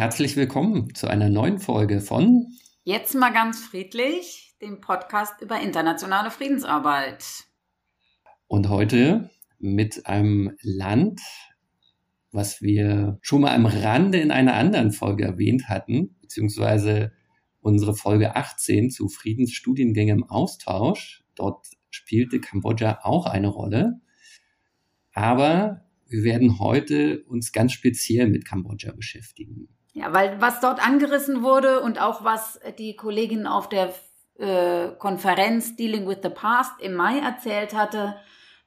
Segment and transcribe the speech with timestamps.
[0.00, 2.46] Herzlich willkommen zu einer neuen Folge von
[2.84, 7.22] Jetzt mal ganz friedlich, dem Podcast über internationale Friedensarbeit.
[8.46, 9.28] Und heute
[9.58, 11.20] mit einem Land,
[12.32, 17.12] was wir schon mal am Rande in einer anderen Folge erwähnt hatten, beziehungsweise
[17.60, 21.24] unsere Folge 18 zu Friedensstudiengängen im Austausch.
[21.34, 24.00] Dort spielte Kambodscha auch eine Rolle.
[25.12, 29.68] Aber wir werden heute uns ganz speziell mit Kambodscha beschäftigen.
[29.92, 33.92] Ja, weil was dort angerissen wurde und auch was die Kollegin auf der
[34.38, 38.16] äh, Konferenz Dealing with the Past im Mai erzählt hatte,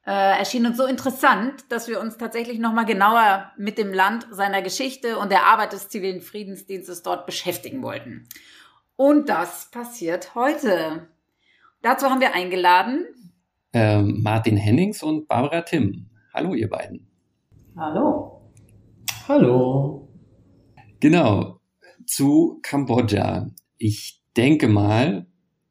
[0.05, 4.61] äh, erschien uns so interessant, dass wir uns tatsächlich nochmal genauer mit dem Land, seiner
[4.61, 8.27] Geschichte und der Arbeit des zivilen Friedensdienstes dort beschäftigen wollten.
[8.97, 11.07] Und das passiert heute.
[11.81, 13.07] Dazu haben wir eingeladen
[13.73, 16.05] ähm, Martin Hennings und Barbara Timm.
[16.33, 17.07] Hallo, ihr beiden.
[17.75, 18.51] Hallo.
[19.27, 20.02] Hallo.
[21.03, 21.59] Genau,
[22.05, 23.51] zu Kambodscha.
[23.77, 25.27] Ich denke mal,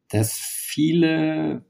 [0.09, 1.65] dass viele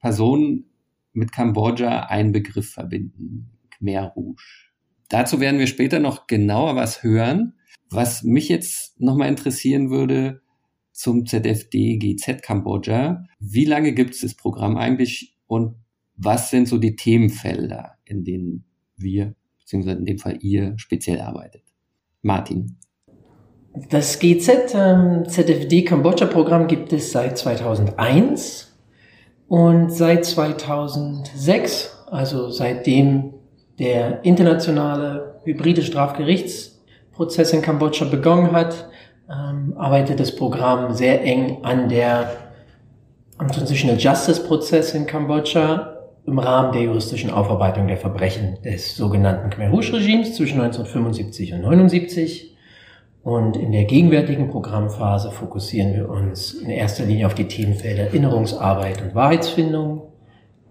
[0.00, 0.64] Personen
[1.12, 4.42] mit Kambodscha einen Begriff verbinden, Khmer Rouge.
[5.08, 7.52] Dazu werden wir später noch genauer was hören.
[7.90, 10.42] Was mich jetzt nochmal interessieren würde
[10.90, 15.76] zum ZFD GZ Kambodscha, wie lange gibt es das Programm eigentlich und
[16.16, 18.64] was sind so die Themenfelder, in denen
[18.96, 21.69] wir beziehungsweise in dem Fall ihr speziell arbeitet.
[22.22, 22.76] Martin.
[23.88, 28.76] Das GZ ähm, ZFD Kambodscha Programm gibt es seit 2001
[29.48, 33.34] und seit 2006, also seitdem
[33.78, 38.88] der internationale hybride Strafgerichtsprozess in Kambodscha begonnen hat,
[39.30, 42.36] ähm, arbeitet das Programm sehr eng an der
[43.38, 45.99] am Transitional Justice Prozess in Kambodscha
[46.30, 52.56] im Rahmen der juristischen Aufarbeitung der Verbrechen des sogenannten Khmer Rouge-Regimes zwischen 1975 und 1979.
[53.22, 59.02] Und in der gegenwärtigen Programmphase fokussieren wir uns in erster Linie auf die Themenfelder Erinnerungsarbeit
[59.02, 60.12] und Wahrheitsfindung,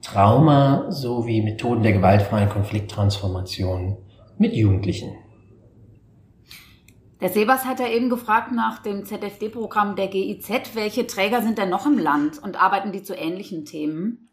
[0.01, 3.97] Trauma sowie Methoden der gewaltfreien Konflikttransformation
[4.37, 5.11] mit Jugendlichen.
[7.21, 10.73] Der Sebas hat ja eben gefragt nach dem ZFD-Programm der GIZ.
[10.73, 14.28] Welche Träger sind denn noch im Land und arbeiten die zu ähnlichen Themen?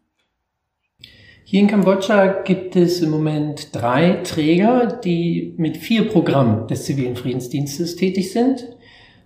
[1.49, 7.15] Hier in Kambodscha gibt es im Moment drei Träger, die mit vier Programmen des zivilen
[7.15, 8.75] Friedensdienstes tätig sind.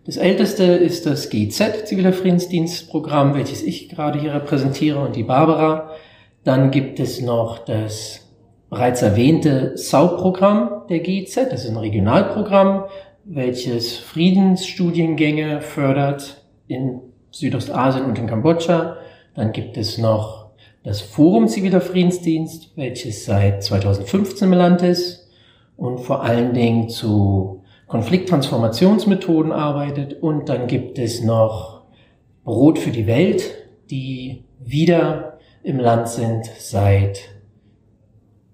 [0.06, 5.94] Das älteste ist das GZ, Ziviler Friedensdienstprogramm, welches ich gerade hier repräsentiere und die Barbara.
[6.44, 8.32] Dann gibt es noch das
[8.70, 12.84] bereits erwähnte SAU-Programm der GIZ, das ist ein Regionalprogramm,
[13.24, 17.02] welches Friedensstudiengänge fördert in
[17.32, 18.98] Südostasien und in Kambodscha.
[19.34, 20.41] Dann gibt es noch
[20.84, 25.30] das Forum Ziviler Friedensdienst, welches seit 2015 im Land ist
[25.78, 30.22] und vor allen Dingen zu Konflikttransformationsmethoden arbeitet.
[30.22, 31.84] Und dann gibt es noch
[32.44, 33.44] Brot für die Welt,
[33.90, 37.20] die wieder im Land sind seit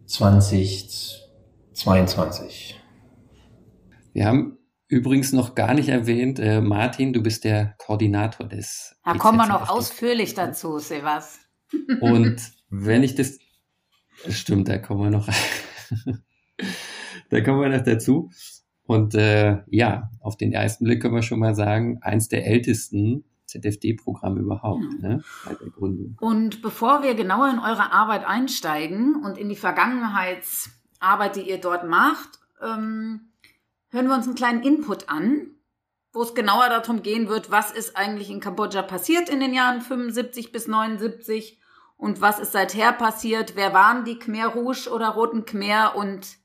[0.05, 2.79] 2022.
[4.13, 8.95] Wir haben übrigens noch gar nicht erwähnt, äh, Martin, du bist der Koordinator des.
[9.03, 11.46] Da kommen wir noch ausführlich dazu, Sevas.
[12.01, 13.39] Und wenn ich das,
[14.29, 15.27] stimmt, da kommen wir noch,
[17.29, 18.31] da kommen wir noch dazu.
[18.83, 23.25] Und äh, ja, auf den ersten Blick können wir schon mal sagen, eins der ältesten
[23.45, 25.01] ZFD-Programme überhaupt, hm.
[25.01, 26.17] ne, seit der Gründung.
[26.19, 31.87] Und bevor wir genauer in eure Arbeit einsteigen und in die Vergangenheitsarbeit, die ihr dort
[31.87, 33.31] macht, ähm,
[33.89, 35.56] hören wir uns einen kleinen Input an,
[36.17, 39.81] wo es genauer darum gehen wird, was ist eigentlich in Kambodscha passiert in den Jahren
[39.81, 41.61] 75 bis 79
[41.95, 46.37] und was ist seither passiert, wer waren die Khmer Rouge oder Roten Khmer und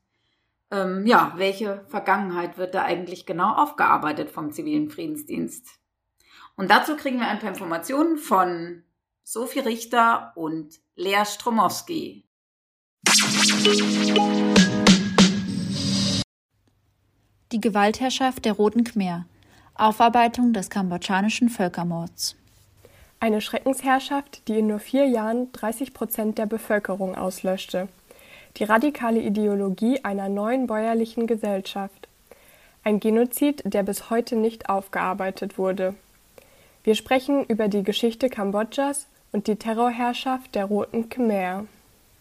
[0.69, 5.65] ähm, ja, welche Vergangenheit wird da eigentlich genau aufgearbeitet vom zivilen Friedensdienst.
[6.55, 8.83] Und dazu kriegen wir ein paar Informationen von
[9.23, 12.27] Sophie Richter und Lea Stromowski.
[17.51, 19.25] Die Gewaltherrschaft der Roten Khmer.
[19.75, 22.35] Aufarbeitung des kambodschanischen Völkermords.
[23.19, 27.87] Eine Schreckensherrschaft, die in nur vier Jahren 30 Prozent der Bevölkerung auslöschte.
[28.57, 32.07] Die radikale Ideologie einer neuen bäuerlichen Gesellschaft.
[32.83, 35.95] ein Genozid, der bis heute nicht aufgearbeitet wurde.
[36.83, 41.65] Wir sprechen über die Geschichte Kambodschas und die Terrorherrschaft der Roten Khmer.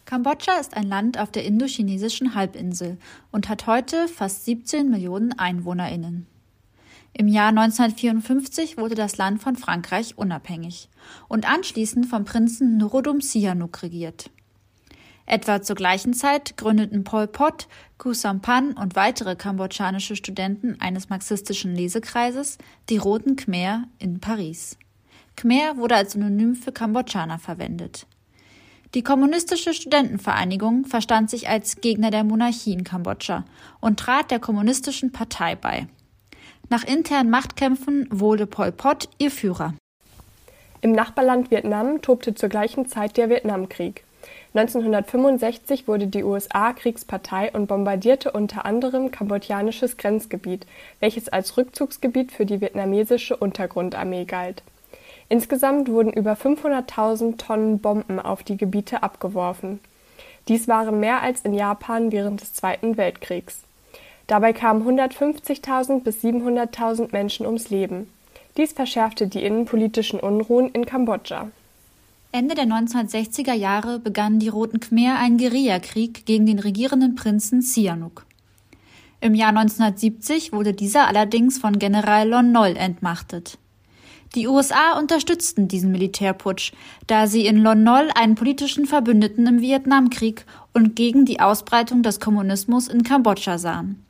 [0.05, 2.97] Kambodscha ist ein Land auf der indochinesischen Halbinsel
[3.31, 6.27] und hat heute fast 17 Millionen EinwohnerInnen.
[7.15, 10.89] Im Jahr 1954 wurde das Land von Frankreich unabhängig
[11.29, 14.31] und anschließend vom Prinzen Norodom Sihanouk regiert.
[15.27, 17.69] Etwa zur gleichen Zeit gründeten Pol Pot,
[17.99, 24.79] Khu Sampan und weitere kambodschanische Studenten eines marxistischen Lesekreises die Roten Khmer in Paris.
[25.37, 28.07] Khmer wurde als Synonym für Kambodschaner verwendet.
[28.95, 33.45] Die Kommunistische Studentenvereinigung verstand sich als Gegner der Monarchie in Kambodscha
[33.81, 35.87] und trat der Kommunistischen Partei bei.
[36.73, 39.75] Nach internen Machtkämpfen wurde Pol Pot ihr Führer.
[40.81, 44.05] Im Nachbarland Vietnam tobte zur gleichen Zeit der Vietnamkrieg.
[44.55, 50.67] 1965 wurde die USA Kriegspartei und bombardierte unter anderem kambodschanisches Grenzgebiet,
[50.99, 54.63] welches als Rückzugsgebiet für die vietnamesische Untergrundarmee galt.
[55.29, 59.79] Insgesamt wurden über 500.000 Tonnen Bomben auf die Gebiete abgeworfen.
[60.49, 63.61] Dies waren mehr als in Japan während des Zweiten Weltkriegs.
[64.33, 68.09] Dabei kamen 150.000 bis 700.000 Menschen ums Leben.
[68.57, 71.51] Dies verschärfte die innenpolitischen Unruhen in Kambodscha.
[72.33, 78.25] Ende der 1960er Jahre begannen die Roten Khmer einen Guerillakrieg gegen den regierenden Prinzen Sihanouk.
[79.21, 83.59] Im Jahr 1970 wurde dieser allerdings von General Lon Nol entmachtet.
[84.35, 86.73] Die USA unterstützten diesen Militärputsch,
[87.07, 92.19] da sie in Lon Nol einen politischen Verbündeten im Vietnamkrieg und gegen die Ausbreitung des
[92.19, 94.03] Kommunismus in Kambodscha sahen.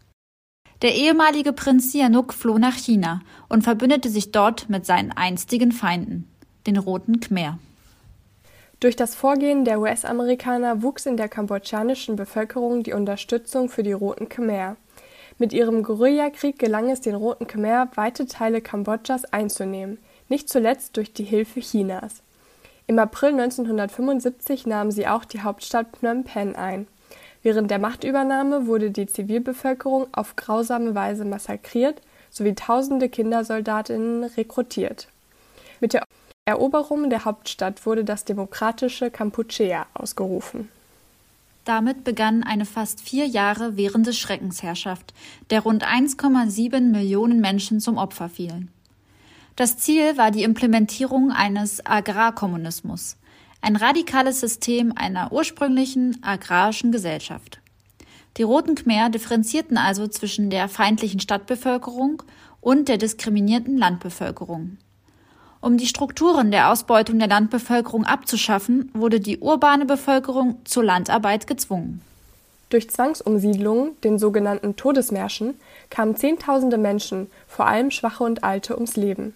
[0.82, 6.28] Der ehemalige Prinz Sihanouk floh nach China und verbündete sich dort mit seinen einstigen Feinden,
[6.66, 7.60] den Roten Khmer.
[8.80, 14.28] Durch das Vorgehen der US-Amerikaner wuchs in der kambodschanischen Bevölkerung die Unterstützung für die Roten
[14.28, 14.76] Khmer.
[15.38, 21.12] Mit ihrem Guerillakrieg gelang es den Roten Khmer, weite Teile Kambodschas einzunehmen, nicht zuletzt durch
[21.12, 22.22] die Hilfe Chinas.
[22.88, 26.88] Im April 1975 nahmen sie auch die Hauptstadt Phnom Penh ein.
[27.42, 32.00] Während der Machtübernahme wurde die Zivilbevölkerung auf grausame Weise massakriert
[32.30, 35.08] sowie tausende Kindersoldatinnen rekrutiert.
[35.80, 36.04] Mit der
[36.44, 40.68] Eroberung der Hauptstadt wurde das demokratische Kampuchea ausgerufen.
[41.64, 45.14] Damit begann eine fast vier Jahre währende Schreckensherrschaft,
[45.50, 48.68] der rund 1,7 Millionen Menschen zum Opfer fielen.
[49.54, 53.16] Das Ziel war die Implementierung eines Agrarkommunismus,
[53.62, 57.60] ein radikales System einer ursprünglichen agrarischen Gesellschaft.
[58.36, 62.22] Die Roten Khmer differenzierten also zwischen der feindlichen Stadtbevölkerung
[62.60, 64.78] und der diskriminierten Landbevölkerung.
[65.60, 72.02] Um die Strukturen der Ausbeutung der Landbevölkerung abzuschaffen, wurde die urbane Bevölkerung zur Landarbeit gezwungen.
[72.68, 75.54] Durch Zwangsumsiedlungen, den sogenannten Todesmärschen,
[75.90, 79.34] kamen Zehntausende Menschen, vor allem Schwache und Alte, ums Leben.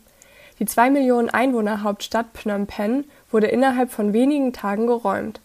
[0.58, 5.40] Die zwei Millionen Einwohner-Hauptstadt Phnom Penh wurde innerhalb von wenigen Tagen geräumt.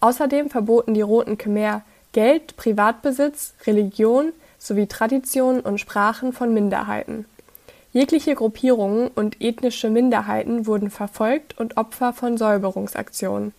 [0.00, 1.82] Außerdem verboten die Roten Khmer
[2.12, 7.24] Geld, Privatbesitz, Religion sowie Traditionen und Sprachen von Minderheiten.
[7.92, 13.52] Jegliche Gruppierungen und ethnische Minderheiten wurden verfolgt und Opfer von Säuberungsaktionen.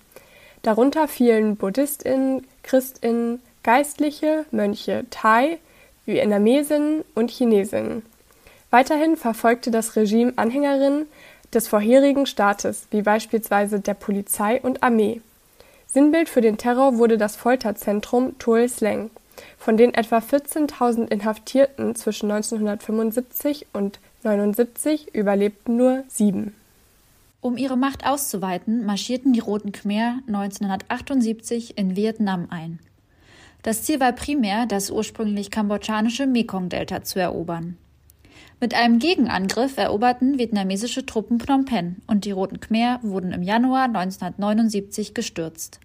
[0.62, 5.60] Darunter fielen Buddhistinnen, Christinnen, Geistliche, Mönche, Thai,
[6.06, 8.04] Vietnamesinnen und Chinesinnen.
[8.70, 11.08] Weiterhin verfolgte das Regime Anhängerinnen
[11.54, 15.22] des vorherigen Staates, wie beispielsweise der Polizei und Armee.
[15.88, 19.10] Sinnbild für den Terror wurde das Folterzentrum Tuol Sleng,
[19.58, 26.56] von den etwa 14.000 Inhaftierten zwischen 1975 und 79 überlebten nur sieben.
[27.42, 32.80] Um ihre Macht auszuweiten, marschierten die Roten Khmer 1978 in Vietnam ein.
[33.64, 37.78] Das Ziel war primär, das ursprünglich kambodschanische Mekong-Delta zu erobern.
[38.64, 43.86] Mit einem Gegenangriff eroberten vietnamesische Truppen Phnom Penh und die Roten Khmer wurden im Januar
[43.86, 45.80] 1979 gestürzt.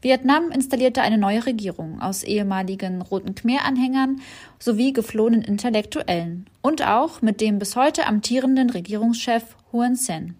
[0.00, 4.22] Vietnam installierte eine neue Regierung aus ehemaligen Roten Khmer-Anhängern
[4.58, 10.36] sowie geflohenen Intellektuellen und auch mit dem bis heute amtierenden Regierungschef Hun Sen.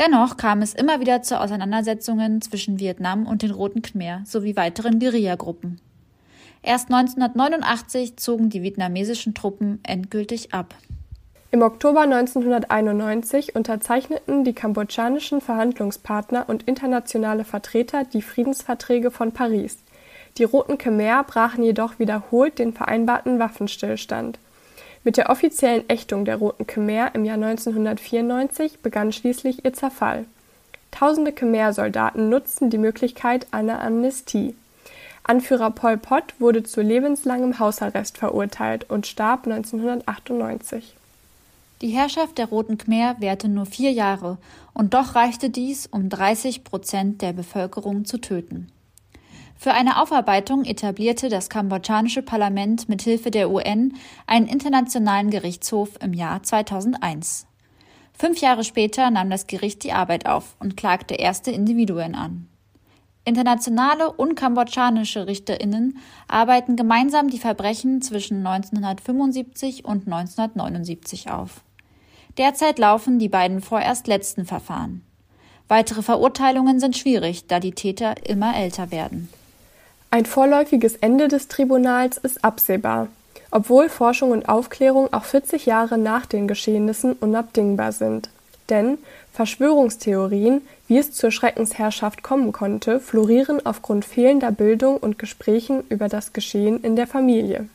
[0.00, 4.98] Dennoch kam es immer wieder zu Auseinandersetzungen zwischen Vietnam und den Roten Khmer sowie weiteren
[4.98, 5.80] Guerillagruppen.
[6.66, 10.74] Erst 1989 zogen die vietnamesischen Truppen endgültig ab.
[11.50, 19.76] Im Oktober 1991 unterzeichneten die kambodschanischen Verhandlungspartner und internationale Vertreter die Friedensverträge von Paris.
[20.38, 24.38] Die Roten Khmer brachen jedoch wiederholt den vereinbarten Waffenstillstand.
[25.04, 30.24] Mit der offiziellen Ächtung der Roten Khmer im Jahr 1994 begann schließlich ihr Zerfall.
[30.90, 34.54] Tausende Khmer-Soldaten nutzten die Möglichkeit einer Amnestie.
[35.26, 40.94] Anführer Pol Pot wurde zu lebenslangem Hausarrest verurteilt und starb 1998.
[41.80, 44.36] Die Herrschaft der Roten Khmer währte nur vier Jahre,
[44.74, 48.68] und doch reichte dies, um 30 Prozent der Bevölkerung zu töten.
[49.56, 53.94] Für eine Aufarbeitung etablierte das kambodschanische Parlament mit Hilfe der UN
[54.26, 57.46] einen internationalen Gerichtshof im Jahr 2001.
[58.12, 62.46] Fünf Jahre später nahm das Gericht die Arbeit auf und klagte erste Individuen an.
[63.24, 71.62] Internationale und kambodschanische Richterinnen arbeiten gemeinsam die Verbrechen zwischen 1975 und 1979 auf.
[72.36, 75.02] Derzeit laufen die beiden vorerst letzten Verfahren.
[75.68, 79.30] Weitere Verurteilungen sind schwierig, da die Täter immer älter werden.
[80.10, 83.08] Ein vorläufiges Ende des Tribunals ist absehbar,
[83.50, 88.28] obwohl Forschung und Aufklärung auch 40 Jahre nach den Geschehnissen unabdingbar sind.
[88.68, 88.98] Denn
[89.34, 96.32] Verschwörungstheorien, wie es zur Schreckensherrschaft kommen konnte, florieren aufgrund fehlender Bildung und Gesprächen über das
[96.32, 97.68] Geschehen in der Familie.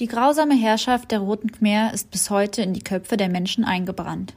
[0.00, 4.34] Die grausame Herrschaft der Roten Khmer ist bis heute in die Köpfe der Menschen eingebrannt.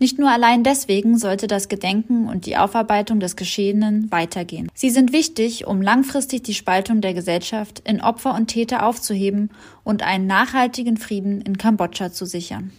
[0.00, 4.68] Nicht nur allein deswegen sollte das Gedenken und die Aufarbeitung des Geschehenen weitergehen.
[4.74, 9.50] Sie sind wichtig, um langfristig die Spaltung der Gesellschaft in Opfer und Täter aufzuheben
[9.84, 12.72] und einen nachhaltigen Frieden in Kambodscha zu sichern.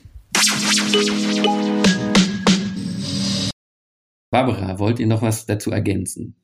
[4.33, 6.35] Barbara, wollt ihr noch was dazu ergänzen?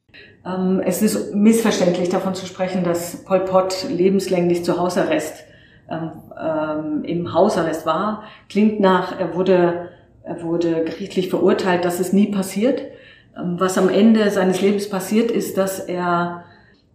[0.46, 5.44] Ähm, es ist missverständlich davon zu sprechen, dass Pol Pot lebenslänglich zu Hausarrest
[5.90, 8.24] ähm, ähm, im Hausarrest war.
[8.48, 9.90] Klingt nach, er wurde
[10.30, 12.84] er wurde gerichtlich verurteilt, dass es nie passiert.
[13.36, 16.44] Ähm, was am Ende seines Lebens passiert ist, dass er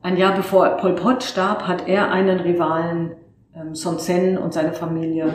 [0.02, 3.12] ein Jahr bevor Pol Pot starb, hat er einen Rivalen,
[3.56, 5.34] ähm, Son Sen und seine Familie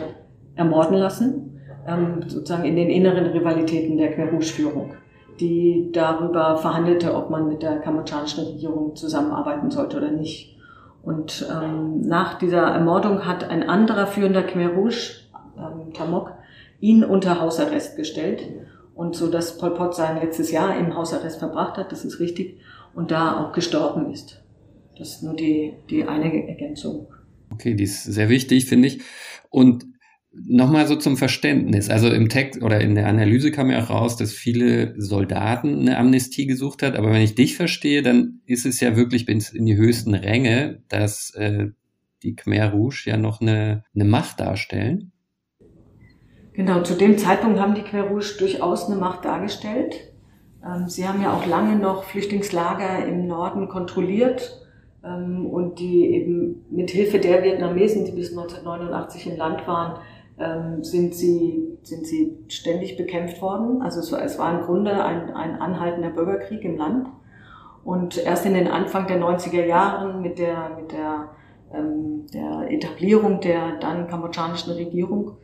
[0.54, 4.94] ermorden lassen, ähm, sozusagen in den inneren Rivalitäten der Khmer Rouge-Führung,
[5.40, 10.56] die darüber verhandelte, ob man mit der kambodschanischen Regierung zusammenarbeiten sollte oder nicht.
[11.02, 16.32] Und ähm, nach dieser Ermordung hat ein anderer führender Khmer Rouge, ähm, Tamok,
[16.80, 18.42] ihn unter Hausarrest gestellt.
[18.94, 22.60] Und so, dass Pol Pot sein letztes Jahr im Hausarrest verbracht hat, das ist richtig,
[22.94, 24.42] und da auch gestorben ist.
[24.98, 27.06] Das ist nur die, die eine Ergänzung.
[27.50, 29.00] Okay, die ist sehr wichtig, finde ich.
[29.48, 29.86] Und
[30.32, 31.88] nochmal so zum Verständnis.
[31.88, 35.98] Also im Text oder in der Analyse kam ja auch raus, dass viele Soldaten eine
[35.98, 36.96] Amnestie gesucht hat.
[36.96, 40.82] Aber wenn ich dich verstehe, dann ist es ja wirklich bis in die höchsten Ränge,
[40.88, 41.68] dass äh,
[42.22, 45.12] die Khmer Rouge ja noch eine, eine Macht darstellen.
[46.52, 49.94] Genau, zu dem Zeitpunkt haben die Khmer Rouge durchaus eine Macht dargestellt.
[50.64, 54.60] Ähm, sie haben ja auch lange noch Flüchtlingslager im Norden kontrolliert
[55.04, 60.00] ähm, und die eben mit Hilfe der Vietnamesen, die bis 1989 im Land waren,
[60.40, 63.82] ähm, sind sie, sind sie ständig bekämpft worden.
[63.82, 67.08] Also es war, es war im Grunde ein, ein anhaltender Bürgerkrieg im Land.
[67.84, 71.30] Und erst in den Anfang der 90er Jahren mit der, mit der,
[71.72, 75.36] ähm, der Etablierung der dann kambodschanischen Regierung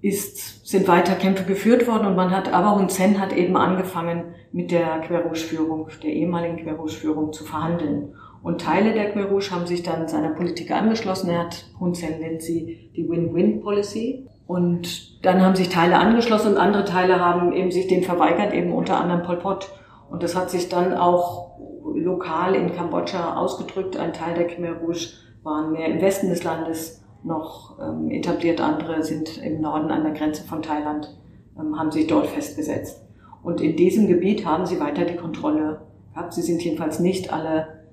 [0.00, 4.34] ist, sind weiter Kämpfe geführt worden und man hat, aber Hun Sen hat eben angefangen,
[4.52, 8.14] mit der Khmer Rouge-Führung, der ehemaligen Khmer Rouge-Führung zu verhandeln.
[8.44, 11.30] Und Teile der Khmer Rouge haben sich dann seiner Politik angeschlossen.
[11.30, 14.28] Er hat, Hun Sen nennt sie die Win-Win-Policy.
[14.46, 18.74] Und dann haben sich Teile angeschlossen und andere Teile haben eben sich den verweigert, eben
[18.74, 19.72] unter anderem Pol Pot.
[20.10, 21.58] Und das hat sich dann auch
[21.94, 23.96] lokal in Kambodscha ausgedrückt.
[23.96, 29.02] Ein Teil der Khmer Rouge waren mehr im Westen des Landes noch ähm, etabliert, andere
[29.02, 31.16] sind im Norden an der Grenze von Thailand,
[31.58, 33.02] ähm, haben sich dort festgesetzt.
[33.42, 35.80] Und in diesem Gebiet haben sie weiter die Kontrolle
[36.12, 36.34] gehabt.
[36.34, 37.83] Sie sind jedenfalls nicht alle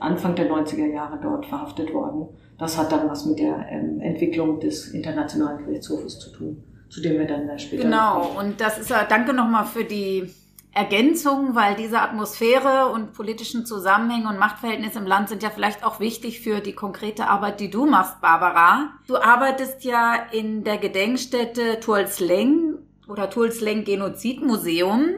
[0.00, 2.28] Anfang der 90er Jahre dort verhaftet worden.
[2.58, 7.18] Das hat dann was mit der ähm, Entwicklung des Internationalen Gerichtshofes zu tun, zu dem
[7.18, 7.82] wir dann später.
[7.82, 10.30] Genau, und das ist ja, danke nochmal für die
[10.74, 16.00] Ergänzung, weil diese Atmosphäre und politischen Zusammenhänge und Machtverhältnisse im Land sind ja vielleicht auch
[16.00, 18.90] wichtig für die konkrete Arbeit, die du machst, Barbara.
[19.06, 25.10] Du arbeitest ja in der Gedenkstätte Tuolsleng oder Tuolsleng Genozidmuseum.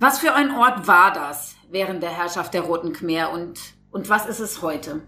[0.00, 3.60] Was für ein Ort war das während der Herrschaft der Roten Khmer und,
[3.96, 5.00] und was ist es heute?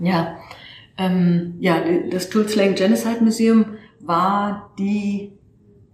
[0.00, 0.36] Ja,
[0.98, 1.76] ähm, ja,
[2.10, 5.38] das Tuolsleng Genocide Museum war die,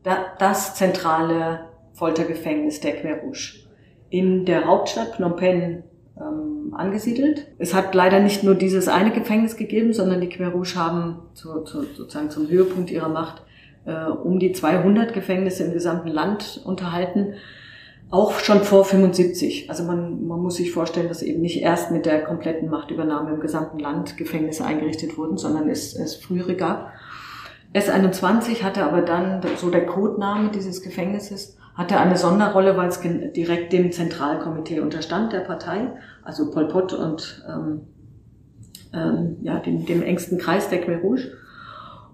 [0.03, 3.67] das zentrale Foltergefängnis der Khmer Rouge
[4.09, 5.83] in der Hauptstadt Phnom Penh
[6.19, 7.49] ähm, angesiedelt.
[7.59, 11.65] Es hat leider nicht nur dieses eine Gefängnis gegeben, sondern die Khmer Rouge haben zu,
[11.65, 13.43] zu, sozusagen zum Höhepunkt ihrer Macht
[13.85, 17.35] äh, um die 200 Gefängnisse im gesamten Land unterhalten.
[18.11, 19.69] Auch schon vor 75.
[19.69, 23.41] Also man, man muss sich vorstellen, dass eben nicht erst mit der kompletten Machtübernahme im
[23.41, 26.93] gesamten Land Gefängnisse eingerichtet wurden, sondern es, es frühere gab.
[27.75, 33.73] S21 hatte aber dann, so der Codename dieses Gefängnisses, hatte eine Sonderrolle, weil es direkt
[33.73, 35.93] dem Zentralkomitee unterstand der Partei,
[36.25, 37.83] also Pol Pot und ähm,
[38.93, 41.33] ähm, ja, dem, dem engsten Kreis der Khmer Rouge.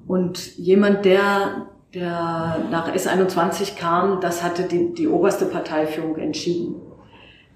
[0.07, 6.77] Und jemand, der, der nach S21 kam, das hatte die, die oberste Parteiführung entschieden.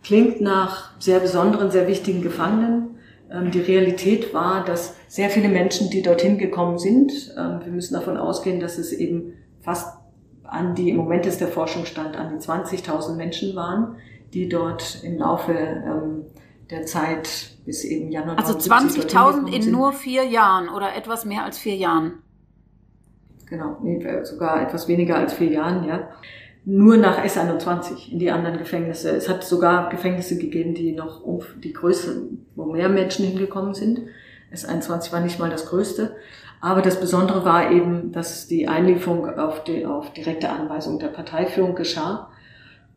[0.04, 2.98] Klingt nach sehr besonderen, sehr wichtigen Gefangenen.
[3.30, 7.94] Ähm, die Realität war, dass sehr viele Menschen, die dorthin gekommen sind, ähm, wir müssen
[7.94, 9.98] davon ausgehen, dass es eben fast
[10.44, 13.96] an die, im Moment ist der Forschungsstand, an die 20.000 Menschen waren,
[14.32, 16.24] die dort im Laufe ähm,
[16.70, 18.38] der Zeit bis eben Januar.
[18.38, 22.22] Also 20.000 in nur vier Jahren oder etwas mehr als vier Jahren.
[23.48, 26.08] Genau, nee, sogar etwas weniger als vier Jahren, ja.
[26.64, 29.10] Nur nach S21 in die anderen Gefängnisse.
[29.10, 34.00] Es hat sogar Gefängnisse gegeben, die noch um die Größe, wo mehr Menschen hingekommen sind.
[34.52, 36.16] S21 war nicht mal das größte.
[36.60, 41.74] Aber das Besondere war eben, dass die Einlieferung auf, die, auf direkte Anweisung der Parteiführung
[41.74, 42.30] geschah.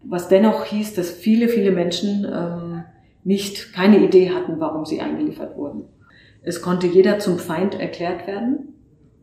[0.03, 2.84] Was dennoch hieß, dass viele, viele Menschen ähm,
[3.24, 5.86] nicht keine Idee hatten, warum sie eingeliefert wurden.
[6.41, 8.72] Es konnte jeder zum Feind erklärt werden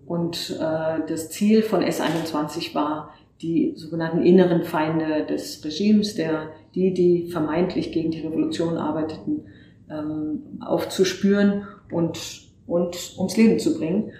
[0.09, 3.12] und äh, das Ziel von S21 war,
[3.43, 9.45] die sogenannten inneren Feinde des Regimes, der die, die vermeintlich gegen die Revolution arbeiteten,
[9.91, 12.19] ähm, aufzuspüren und,
[12.67, 14.12] und ums Leben zu bringen.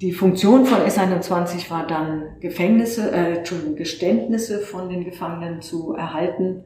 [0.00, 6.62] Die Funktion von S21 war dann Gefängnisse, äh, Entschuldigung, Geständnisse von den Gefangenen zu erhalten,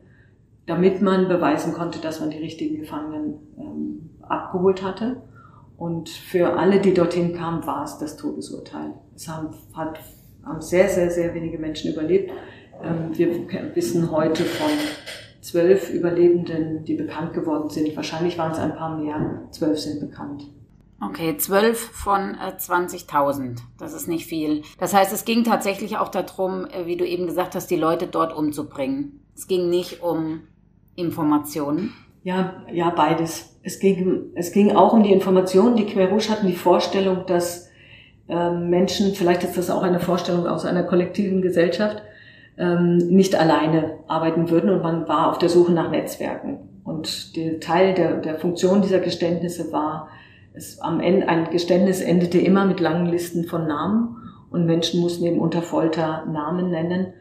[0.67, 5.23] damit man beweisen konnte, dass man die richtigen Gefangenen ähm, abgeholt hatte.
[5.85, 8.95] Und für alle, die dorthin kamen, war es das Todesurteil.
[9.15, 10.01] Es haben, hat,
[10.43, 12.33] haben sehr, sehr, sehr wenige Menschen überlebt.
[12.83, 14.71] Ähm, wir wissen heute von
[15.43, 17.95] zwölf Überlebenden, die bekannt geworden sind.
[17.97, 19.43] Wahrscheinlich waren es ein paar mehr.
[19.51, 20.45] Zwölf sind bekannt.
[21.03, 23.59] Okay, zwölf von äh, 20.000.
[23.77, 24.63] Das ist nicht viel.
[24.79, 28.07] Das heißt, es ging tatsächlich auch darum, äh, wie du eben gesagt hast, die Leute
[28.07, 29.21] dort umzubringen.
[29.37, 30.45] Es ging nicht um
[30.97, 31.93] Informationen?
[32.25, 33.55] Ja, ja, beides.
[33.63, 35.77] Es ging, es ging auch um die Informationen.
[35.77, 37.71] Die Khmer Rouge hatten die Vorstellung, dass
[38.29, 42.03] ähm, Menschen, vielleicht ist das auch eine Vorstellung aus einer kollektiven Gesellschaft,
[42.57, 46.81] ähm, nicht alleine arbeiten würden und man war auf der Suche nach Netzwerken.
[46.83, 50.09] Und der Teil der, der Funktion dieser Geständnisse war,
[50.55, 54.17] es am Ende, ein Geständnis endete immer mit langen Listen von Namen
[54.51, 57.13] und Menschen mussten eben unter Folter Namen nennen,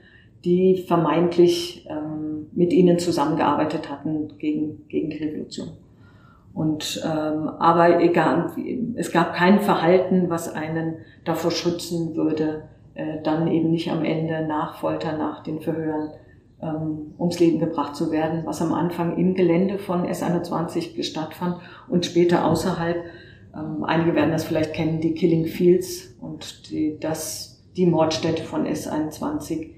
[0.46, 5.70] die vermeintlich ähm, mit ihnen zusammengearbeitet hatten gegen, gegen die Revolution.
[6.54, 8.52] Und ähm, aber egal,
[8.96, 14.46] es gab kein Verhalten, was einen davor schützen würde, äh, dann eben nicht am Ende
[14.48, 16.12] nach Folter, nach den Verhören
[16.62, 21.58] ähm, ums Leben gebracht zu werden, was am Anfang im Gelände von S21 stattfand
[21.90, 22.98] und später außerhalb.
[23.56, 28.68] Ähm, einige werden das vielleicht kennen, die Killing Fields und die, das, die Mordstätte von
[28.68, 29.72] S21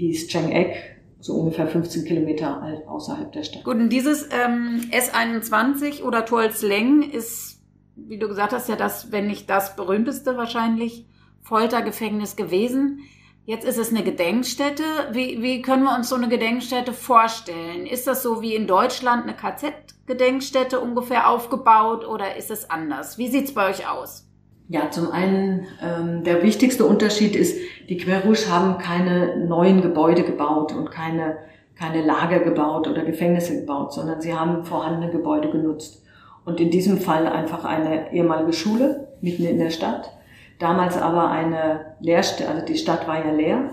[0.00, 3.64] hieß Cheng Ek so ungefähr 15 Kilometer außerhalb der Stadt.
[3.64, 7.62] Gut, und dieses ähm, S21 oder Tuolsleng ist,
[7.94, 11.06] wie du gesagt hast, ja das, wenn nicht das berühmteste wahrscheinlich,
[11.42, 13.00] Foltergefängnis gewesen.
[13.44, 14.82] Jetzt ist es eine Gedenkstätte.
[15.12, 17.86] Wie, wie können wir uns so eine Gedenkstätte vorstellen?
[17.86, 23.18] Ist das so wie in Deutschland eine KZ-Gedenkstätte ungefähr aufgebaut oder ist es anders?
[23.18, 24.29] Wie sieht's bei euch aus?
[24.72, 30.72] Ja, zum einen, ähm, der wichtigste Unterschied ist, die Rouge haben keine neuen Gebäude gebaut
[30.72, 31.38] und keine,
[31.76, 36.04] keine Lager gebaut oder Gefängnisse gebaut, sondern sie haben vorhandene Gebäude genutzt.
[36.44, 40.12] Und in diesem Fall einfach eine ehemalige Schule mitten in der Stadt.
[40.60, 43.70] Damals aber eine Leerstelle, also die Stadt war ja leer.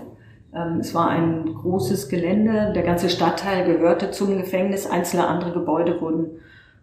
[0.52, 2.72] Ähm, es war ein großes Gelände.
[2.74, 4.90] Der ganze Stadtteil gehörte zum Gefängnis.
[4.90, 6.40] Einzelne andere Gebäude wurden,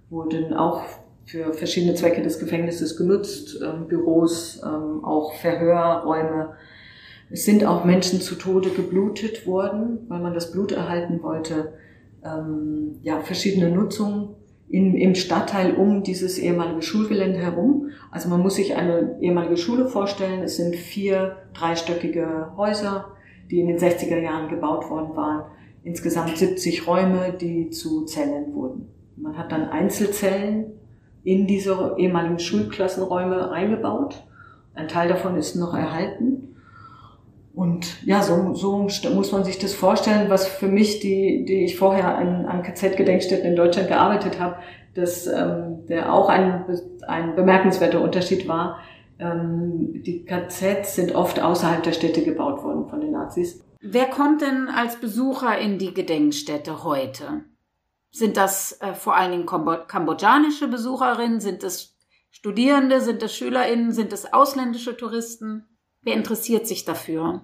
[0.10, 0.84] wurden auch
[1.26, 6.54] für verschiedene Zwecke des Gefängnisses genutzt, ähm, Büros, ähm, auch Verhörräume.
[7.32, 11.74] Es sind auch Menschen zu Tode geblutet worden, weil man das Blut erhalten wollte.
[12.24, 14.36] Ähm, ja, verschiedene Nutzungen
[14.70, 17.90] in, im Stadtteil um dieses ehemalige Schulgelände herum.
[18.12, 20.44] Also man muss sich eine ehemalige Schule vorstellen.
[20.44, 23.14] Es sind vier dreistöckige Häuser,
[23.50, 25.46] die in den 60er Jahren gebaut worden waren.
[25.84, 28.88] Insgesamt 70 Räume, die zu Zellen wurden.
[29.18, 30.74] Man hat dann Einzelzellen
[31.26, 34.24] in diese ehemaligen Schulklassenräume eingebaut.
[34.76, 36.56] Ein Teil davon ist noch erhalten.
[37.54, 41.78] Und ja, so, so muss man sich das vorstellen, was für mich, die, die ich
[41.78, 44.58] vorher an, an KZ-Gedenkstätten in Deutschland gearbeitet habe,
[44.94, 46.66] dass ähm, der auch ein,
[47.08, 48.80] ein bemerkenswerter Unterschied war.
[49.20, 53.64] Ähm, die KZs sind oft außerhalb der Städte gebaut worden von den Nazis.
[53.82, 57.46] Wer kommt denn als Besucher in die Gedenkstätte heute?
[58.16, 61.42] Sind das äh, vor allen Dingen kambodschanische Besucherinnen?
[61.42, 61.98] Sind es
[62.32, 65.66] Studierende, sind es SchülerInnen, sind es ausländische Touristen?
[66.02, 67.42] Wer interessiert sich dafür?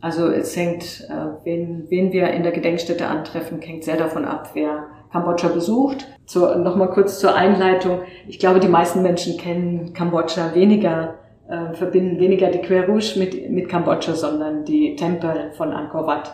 [0.00, 4.50] Also es hängt, äh, wen, wen wir in der Gedenkstätte antreffen, hängt sehr davon ab,
[4.54, 6.06] wer Kambodscha besucht.
[6.24, 8.02] Zur, Nochmal kurz zur Einleitung.
[8.28, 13.50] Ich glaube, die meisten Menschen kennen Kambodscha weniger, äh, verbinden weniger die Khmer Rouge mit,
[13.50, 16.32] mit Kambodscha, sondern die Tempel von Angkor Wat.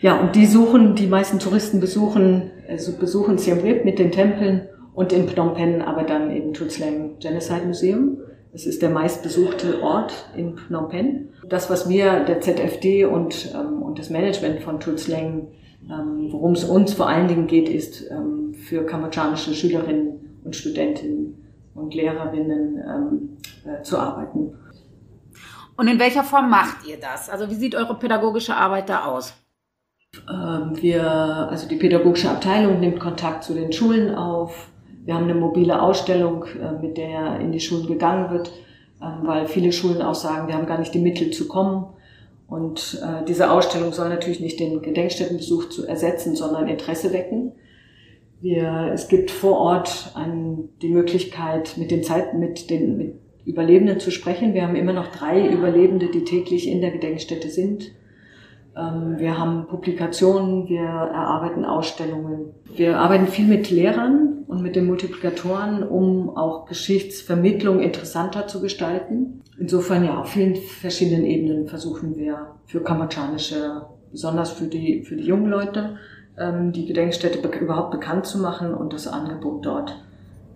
[0.00, 2.50] Ja, und die suchen, die meisten Touristen besuchen,
[2.98, 7.66] besuchen Siem Reap mit den Tempeln und in Phnom Penh aber dann eben Tulsleng Genocide
[7.66, 8.18] Museum.
[8.52, 11.28] Es ist der meistbesuchte Ort in Phnom Penh.
[11.48, 15.48] Das, was wir, der ZFD und, ähm, und das Management von Tulsleng,
[15.90, 21.34] ähm, worum es uns vor allen Dingen geht, ist ähm, für kambodschanische Schülerinnen und Studentinnen
[21.74, 24.54] und Lehrerinnen ähm, äh, zu arbeiten.
[25.76, 27.28] Und in welcher Form macht ihr das?
[27.28, 29.34] Also wie sieht eure pädagogische Arbeit da aus?
[30.30, 34.68] Ähm, wir, also die pädagogische Abteilung nimmt Kontakt zu den Schulen auf,
[35.04, 38.52] wir haben eine mobile Ausstellung, äh, mit der in die Schulen gegangen wird,
[39.02, 41.86] ähm, weil viele Schulen auch sagen, wir haben gar nicht die Mittel zu kommen.
[42.46, 47.52] Und äh, diese Ausstellung soll natürlich nicht den Gedenkstättenbesuch zu ersetzen, sondern Interesse wecken.
[48.40, 53.14] Wir, es gibt vor Ort ein, die Möglichkeit, mit den, Zeit, mit den mit
[53.46, 54.54] Überlebenden zu sprechen.
[54.54, 57.90] Wir haben immer noch drei Überlebende, die täglich in der Gedenkstätte sind.
[58.76, 62.54] Ähm, wir haben Publikationen, wir erarbeiten Ausstellungen.
[62.74, 69.42] Wir arbeiten viel mit Lehrern und mit den Multiplikatoren, um auch Geschichtsvermittlung interessanter zu gestalten.
[69.58, 75.24] Insofern ja, auf vielen verschiedenen Ebenen versuchen wir für kambodschanische, besonders für die, für die
[75.24, 75.98] jungen Leute,
[76.36, 79.96] ähm, die Gedenkstätte überhaupt bekannt zu machen und das Angebot dort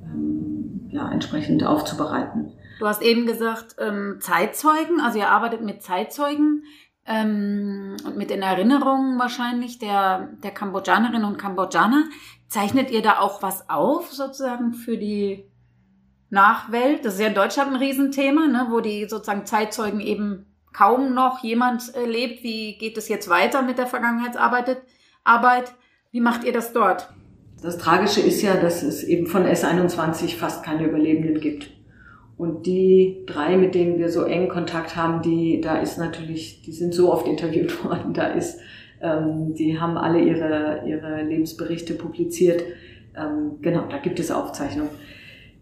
[0.03, 2.53] ähm, ja, entsprechend aufzubereiten.
[2.81, 3.75] Du hast eben gesagt,
[4.21, 6.63] Zeitzeugen, also ihr arbeitet mit Zeitzeugen
[7.09, 12.05] ähm, und mit den Erinnerungen wahrscheinlich der, der Kambodschanerinnen und Kambodschaner.
[12.49, 15.45] Zeichnet ihr da auch was auf, sozusagen, für die
[16.31, 17.05] Nachwelt?
[17.05, 21.43] Das ist ja in Deutschland ein Riesenthema, ne, wo die sozusagen Zeitzeugen eben kaum noch
[21.43, 22.43] jemand äh, lebt.
[22.43, 24.83] Wie geht es jetzt weiter mit der Vergangenheitsarbeit?
[25.25, 25.73] Arbeit?
[26.13, 27.09] Wie macht ihr das dort?
[27.63, 31.71] Das Tragische ist ja, dass es eben von S21 fast keine Überlebenden gibt.
[32.39, 36.73] Und die drei, mit denen wir so eng Kontakt haben, die, da ist natürlich, die
[36.73, 38.61] sind so oft interviewt worden, da ist,
[39.03, 42.63] ähm, die haben alle ihre, ihre Lebensberichte publiziert.
[43.17, 44.91] Ähm, genau, da gibt es Aufzeichnungen.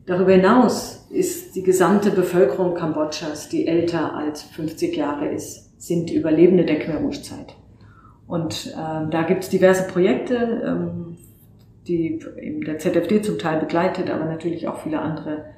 [0.04, 6.64] Darüber hinaus ist die gesamte Bevölkerung Kambodschas, die älter als 50 Jahre ist, sind Überlebende
[6.64, 7.56] der Khmer Rouge-Zeit.
[8.26, 11.16] Und ähm, da gibt es diverse Projekte, ähm,
[11.88, 15.55] die eben der ZFD zum Teil begleitet, aber natürlich auch viele andere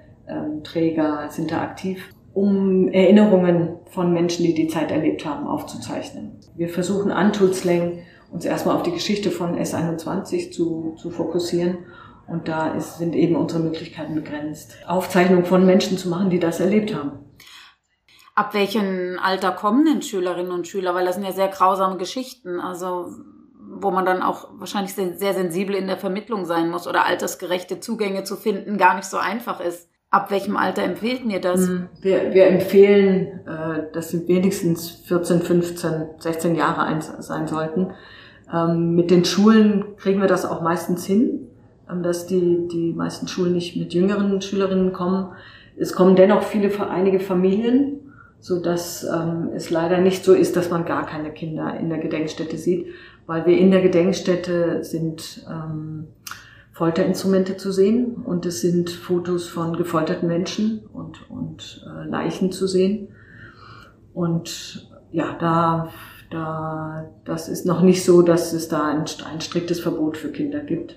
[0.62, 2.02] Träger sind da aktiv,
[2.34, 6.38] um Erinnerungen von Menschen, die die Zeit erlebt haben, aufzuzeichnen.
[6.56, 11.78] Wir versuchen an Tulslang uns erstmal auf die Geschichte von S21 zu, zu fokussieren.
[12.26, 16.60] Und da ist, sind eben unsere Möglichkeiten begrenzt, Aufzeichnungen von Menschen zu machen, die das
[16.60, 17.12] erlebt haben.
[18.34, 20.94] Ab welchem Alter kommen denn Schülerinnen und Schüler?
[20.94, 22.60] Weil das sind ja sehr grausame Geschichten.
[22.60, 23.06] Also
[23.80, 28.24] wo man dann auch wahrscheinlich sehr sensibel in der Vermittlung sein muss oder altersgerechte Zugänge
[28.24, 29.88] zu finden gar nicht so einfach ist.
[30.11, 31.66] Ab welchem Alter empfehlt ihr das?
[31.66, 37.88] Hm, wir, wir empfehlen, äh, dass sie wenigstens 14, 15, 16 Jahre sein sollten.
[38.51, 41.49] Ähm, mit den Schulen kriegen wir das auch meistens hin,
[41.90, 45.35] ähm, dass die, die meisten Schulen nicht mit jüngeren Schülerinnen kommen.
[45.77, 50.71] Es kommen dennoch viele, einige Familien, so dass ähm, es leider nicht so ist, dass
[50.71, 52.87] man gar keine Kinder in der Gedenkstätte sieht,
[53.27, 55.44] weil wir in der Gedenkstätte sind
[56.78, 62.68] Folterinstrumente zu sehen und es sind Fotos von gefolterten Menschen und, und äh, Leichen zu
[62.68, 63.08] sehen.
[64.14, 65.88] Und ja, da,
[66.30, 70.60] da, das ist noch nicht so, dass es da ein, ein striktes Verbot für Kinder
[70.60, 70.94] gibt,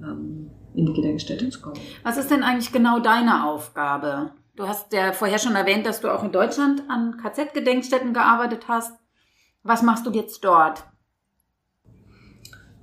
[0.00, 1.78] ähm, in die Gedenkstätte zu kommen.
[2.02, 4.30] Was ist denn eigentlich genau deine Aufgabe?
[4.56, 8.98] Du hast ja vorher schon erwähnt, dass du auch in Deutschland an KZ-Gedenkstätten gearbeitet hast.
[9.64, 10.82] Was machst du jetzt dort?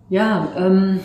[0.10, 1.00] Ja, ähm,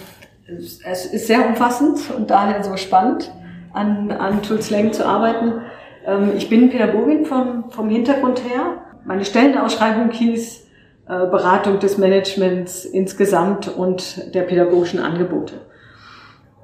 [0.46, 3.30] es ist sehr umfassend und daher so spannend,
[3.72, 5.62] an, an Tulslang zu arbeiten.
[6.06, 8.82] Ähm, ich bin Pädagogin vom, vom Hintergrund her.
[9.04, 10.66] Meine Stellenausschreibung hieß
[11.08, 15.54] äh, Beratung des Managements insgesamt und der pädagogischen Angebote.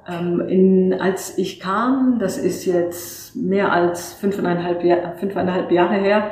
[0.07, 6.31] Ähm, in, als ich kam, das ist jetzt mehr als fünfeinhalb, Jahr, fünfeinhalb Jahre her,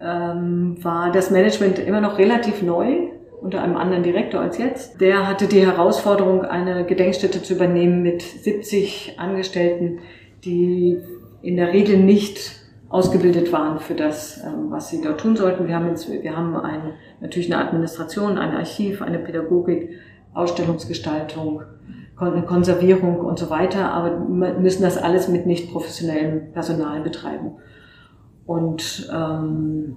[0.00, 3.10] ähm, war das Management immer noch relativ neu
[3.42, 5.00] unter einem anderen Direktor als jetzt.
[5.00, 9.98] Der hatte die Herausforderung, eine Gedenkstätte zu übernehmen mit 70 Angestellten,
[10.44, 10.98] die
[11.42, 15.66] in der Regel nicht ausgebildet waren für das, ähm, was sie dort tun sollten.
[15.66, 19.90] Wir haben, jetzt, wir haben ein, natürlich eine Administration, ein Archiv, eine Pädagogik,
[20.34, 21.62] Ausstellungsgestaltung,
[22.46, 27.56] Konservierung und so weiter, aber müssen das alles mit nicht professionellem Personal betreiben.
[28.46, 29.96] Und ähm,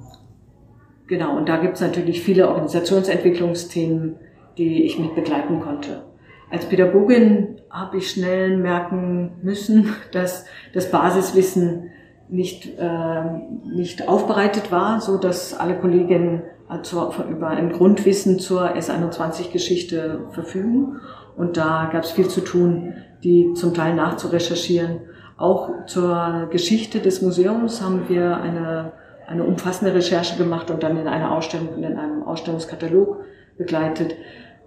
[1.07, 4.15] genau, und da gibt es natürlich viele Organisationsentwicklungsthemen,
[4.57, 6.03] die ich mit begleiten konnte.
[6.49, 11.91] Als Pädagogin habe ich schnell merken müssen, dass das Basiswissen
[12.29, 13.23] nicht, äh,
[13.65, 16.43] nicht aufbereitet war, so dass alle Kolleginnen
[16.81, 20.99] zur, über ein Grundwissen zur S21-Geschichte verfügen.
[21.37, 25.01] Und da gab es viel zu tun, die zum Teil nachzurecherchieren.
[25.37, 28.93] Auch zur Geschichte des Museums haben wir eine,
[29.27, 33.23] eine umfassende Recherche gemacht und dann in einer Ausstellung, in einem Ausstellungskatalog
[33.57, 34.15] begleitet.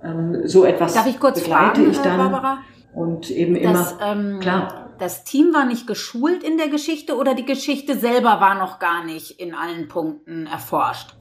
[0.03, 2.19] Ähm, so etwas Darf ich kurz begleite fragen, ich dann.
[2.19, 2.59] Barbara?
[2.95, 4.91] Und eben Das, immer, ähm, klar.
[4.99, 9.05] das Team war nicht geschult in der Geschichte oder die Geschichte selber war noch gar
[9.05, 11.15] nicht in allen Punkten erforscht?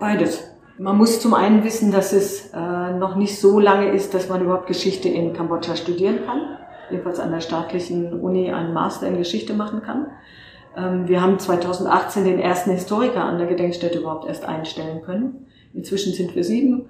[0.00, 0.48] Beides.
[0.78, 4.42] Man muss zum einen wissen, dass es äh, noch nicht so lange ist, dass man
[4.42, 6.40] überhaupt Geschichte in Kambodscha studieren kann.
[6.90, 10.06] Jedenfalls an der staatlichen Uni einen Master in Geschichte machen kann.
[10.76, 15.46] Ähm, wir haben 2018 den ersten Historiker an der Gedenkstätte überhaupt erst einstellen können.
[15.74, 16.88] Inzwischen sind wir sieben.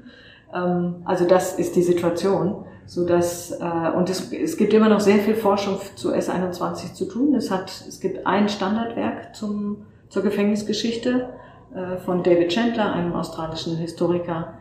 [0.55, 5.01] Ähm, also das ist die Situation, so dass äh, und es, es gibt immer noch
[5.01, 7.35] sehr viel Forschung zu S21 zu tun.
[7.35, 11.31] Es hat es gibt ein Standardwerk zum zur Gefängnisgeschichte
[11.75, 14.55] äh, von David Chandler, einem australischen Historiker.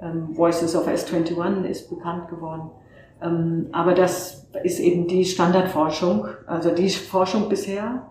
[0.00, 2.70] Ähm, Voices of S21 ist bekannt geworden.
[3.70, 8.02] Aber das ist eben die Standardforschung, also die Forschung bisher.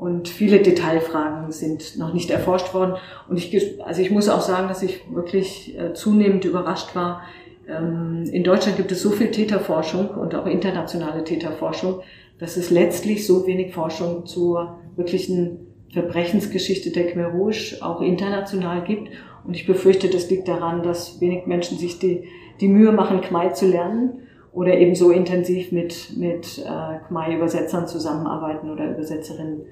[0.00, 2.94] Und viele Detailfragen sind noch nicht erforscht worden.
[3.28, 7.20] Und ich, also ich muss auch sagen, dass ich wirklich äh, zunehmend überrascht war.
[7.68, 12.00] Ähm, in Deutschland gibt es so viel Täterforschung und auch internationale Täterforschung,
[12.38, 19.10] dass es letztlich so wenig Forschung zur wirklichen Verbrechensgeschichte der Khmer Rouge auch international gibt.
[19.46, 22.24] Und ich befürchte, das liegt daran, dass wenig Menschen sich die,
[22.62, 24.22] die Mühe machen, Khmer zu lernen
[24.54, 29.66] oder eben so intensiv mit, mit äh, Khmer-Übersetzern zusammenarbeiten oder Übersetzerinnen,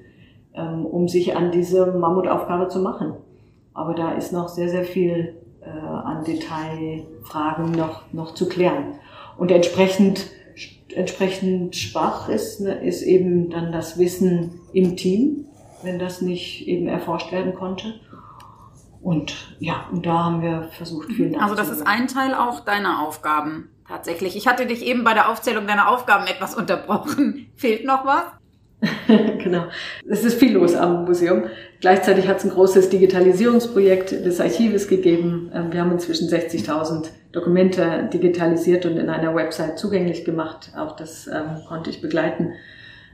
[0.53, 3.13] ähm, um sich an diese Mammutaufgabe zu machen.
[3.73, 8.95] Aber da ist noch sehr, sehr viel äh, an Detailfragen noch, noch zu klären.
[9.37, 10.27] Und entsprechend,
[10.93, 15.45] entsprechend schwach ist, ne, ist eben dann das Wissen im Team
[15.81, 17.99] wenn das nicht eben erforscht werden konnte.
[19.01, 23.01] Und ja, und da haben wir versucht, viel Also das ist ein Teil auch deiner
[23.01, 24.35] Aufgaben tatsächlich.
[24.35, 27.49] Ich hatte dich eben bei der Aufzählung deiner Aufgaben etwas unterbrochen.
[27.55, 28.23] Fehlt noch was?
[29.43, 29.65] genau.
[30.07, 31.43] Es ist viel los am Museum.
[31.81, 35.51] Gleichzeitig hat es ein großes Digitalisierungsprojekt des Archives gegeben.
[35.53, 40.71] Ähm, wir haben inzwischen 60.000 Dokumente digitalisiert und in einer Website zugänglich gemacht.
[40.77, 42.53] Auch das ähm, konnte ich begleiten.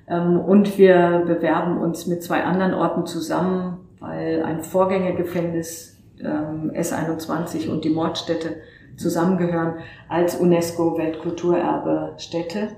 [0.08, 7.69] Ähm, und wir bewerben uns mit zwei anderen Orten zusammen, weil ein Vorgängergefängnis ähm, S21
[7.69, 8.56] und die Mordstätte
[8.97, 12.69] zusammengehören als UNESCO-Weltkulturerbe-Stätte.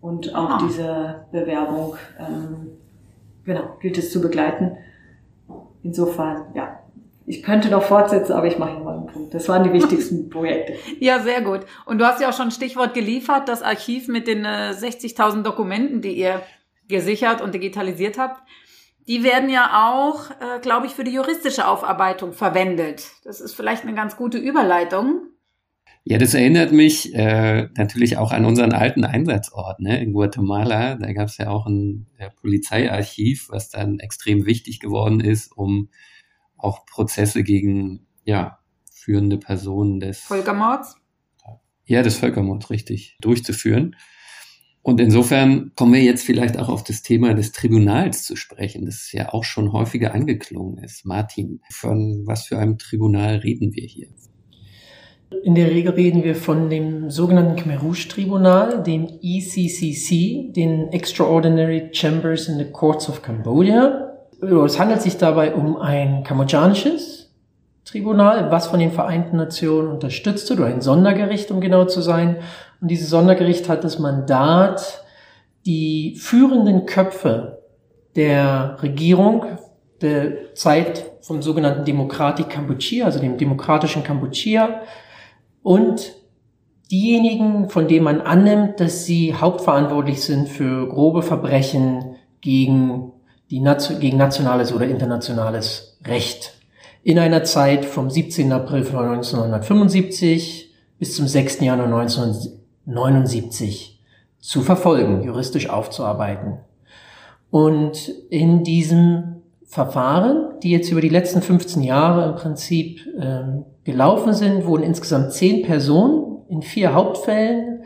[0.00, 0.58] Und auch Ah.
[0.66, 2.70] diese Bewerbung ähm,
[3.44, 4.76] genau, gilt es zu begleiten.
[5.82, 6.80] Insofern, ja,
[7.26, 9.34] ich könnte noch fortsetzen, aber ich mache hier mal einen Punkt.
[9.34, 10.74] Das waren die wichtigsten Projekte.
[10.98, 11.60] Ja, sehr gut.
[11.84, 15.42] Und du hast ja auch schon ein Stichwort geliefert, das Archiv mit den äh, 60.000
[15.42, 16.40] Dokumenten, die ihr
[16.88, 18.40] gesichert und digitalisiert habt.
[19.08, 23.04] Die werden ja auch, äh, glaube ich, für die juristische Aufarbeitung verwendet.
[23.24, 25.22] Das ist vielleicht eine ganz gute Überleitung.
[26.10, 30.94] Ja, das erinnert mich äh, natürlich auch an unseren alten Einsatzort ne, in Guatemala.
[30.94, 35.90] Da gab es ja auch ein äh, Polizeiarchiv, was dann extrem wichtig geworden ist, um
[36.56, 38.58] auch Prozesse gegen ja,
[38.90, 40.96] führende Personen des Völkermords.
[41.84, 43.94] ja, des Völkermords richtig durchzuführen.
[44.80, 49.12] Und insofern kommen wir jetzt vielleicht auch auf das Thema des Tribunals zu sprechen, das
[49.12, 51.04] ja auch schon häufiger angeklungen ist.
[51.04, 54.08] Martin, von was für einem Tribunal reden wir hier?
[55.30, 61.90] In der Regel reden wir von dem sogenannten Khmer Rouge Tribunal, dem ECCC, den Extraordinary
[61.92, 64.14] Chambers in the Courts of Cambodia.
[64.40, 67.30] Es handelt sich dabei um ein kambodschanisches
[67.84, 72.36] Tribunal, was von den Vereinten Nationen unterstützt wird, oder ein Sondergericht, um genau zu sein.
[72.80, 75.04] Und dieses Sondergericht hat das Mandat,
[75.66, 77.64] die führenden Köpfe
[78.16, 79.44] der Regierung
[80.00, 84.80] der Zeit vom sogenannten Demokratik Kampuchea, also dem demokratischen Kampuchea,
[85.62, 86.14] und
[86.90, 93.12] diejenigen, von denen man annimmt, dass sie hauptverantwortlich sind für grobe Verbrechen gegen,
[93.50, 93.62] die,
[94.00, 96.54] gegen nationales oder internationales Recht.
[97.02, 98.50] In einer Zeit vom 17.
[98.52, 101.60] April 1975 bis zum 6.
[101.60, 104.00] Januar 1979
[104.40, 106.58] zu verfolgen, juristisch aufzuarbeiten.
[107.50, 109.37] Und in diesem
[109.68, 115.32] Verfahren, die jetzt über die letzten 15 Jahre im Prinzip ähm, gelaufen sind, wurden insgesamt
[115.32, 117.82] zehn Personen in vier Hauptfällen.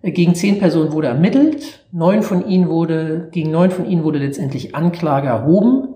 [0.00, 1.86] Gegen zehn Personen wurde ermittelt.
[1.90, 5.88] Neun von ihnen wurde, gegen neun von ihnen wurde letztendlich Anklage erhoben.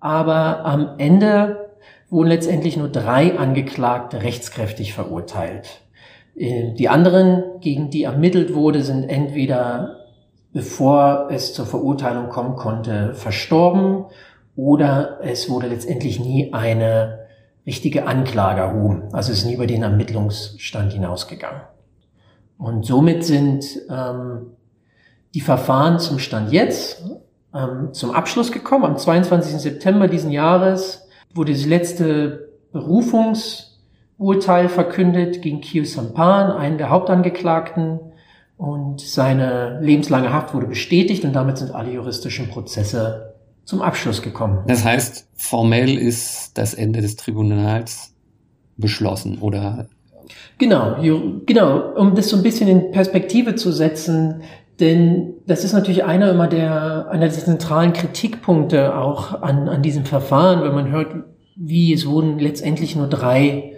[0.00, 1.70] Aber am Ende
[2.10, 5.82] wurden letztendlich nur drei Angeklagte rechtskräftig verurteilt.
[6.34, 10.00] Äh, die anderen, gegen die ermittelt wurde, sind entweder
[10.52, 14.06] bevor es zur Verurteilung kommen konnte, verstorben
[14.56, 17.26] oder es wurde letztendlich nie eine
[17.66, 19.04] richtige Anklage erhoben.
[19.12, 21.62] Also es ist nie über den Ermittlungsstand hinausgegangen.
[22.58, 24.52] Und somit sind ähm,
[25.34, 27.02] die Verfahren zum Stand jetzt
[27.54, 28.84] ähm, zum Abschluss gekommen.
[28.84, 29.56] Am 22.
[29.56, 37.98] September diesen Jahres wurde das letzte Berufungsurteil verkündet gegen Kyo Sampan, einen der Hauptangeklagten.
[38.56, 43.33] Und seine lebenslange Haft wurde bestätigt und damit sind alle juristischen Prozesse
[43.64, 44.60] zum Abschluss gekommen.
[44.66, 48.14] Das heißt, formell ist das Ende des Tribunals
[48.76, 49.86] beschlossen oder?
[50.58, 50.96] Genau,
[51.46, 54.42] genau, um das so ein bisschen in Perspektive zu setzen,
[54.80, 60.04] denn das ist natürlich einer immer der, einer der zentralen Kritikpunkte auch an, an diesem
[60.04, 61.14] Verfahren, wenn man hört,
[61.56, 63.76] wie es wurden letztendlich nur drei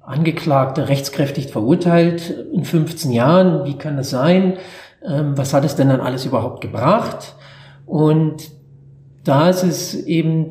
[0.00, 3.64] Angeklagte rechtskräftig verurteilt in 15 Jahren.
[3.64, 4.54] Wie kann das sein?
[5.06, 7.36] Ähm, was hat es denn dann alles überhaupt gebracht?
[7.86, 8.50] Und
[9.24, 10.50] da ist es eben,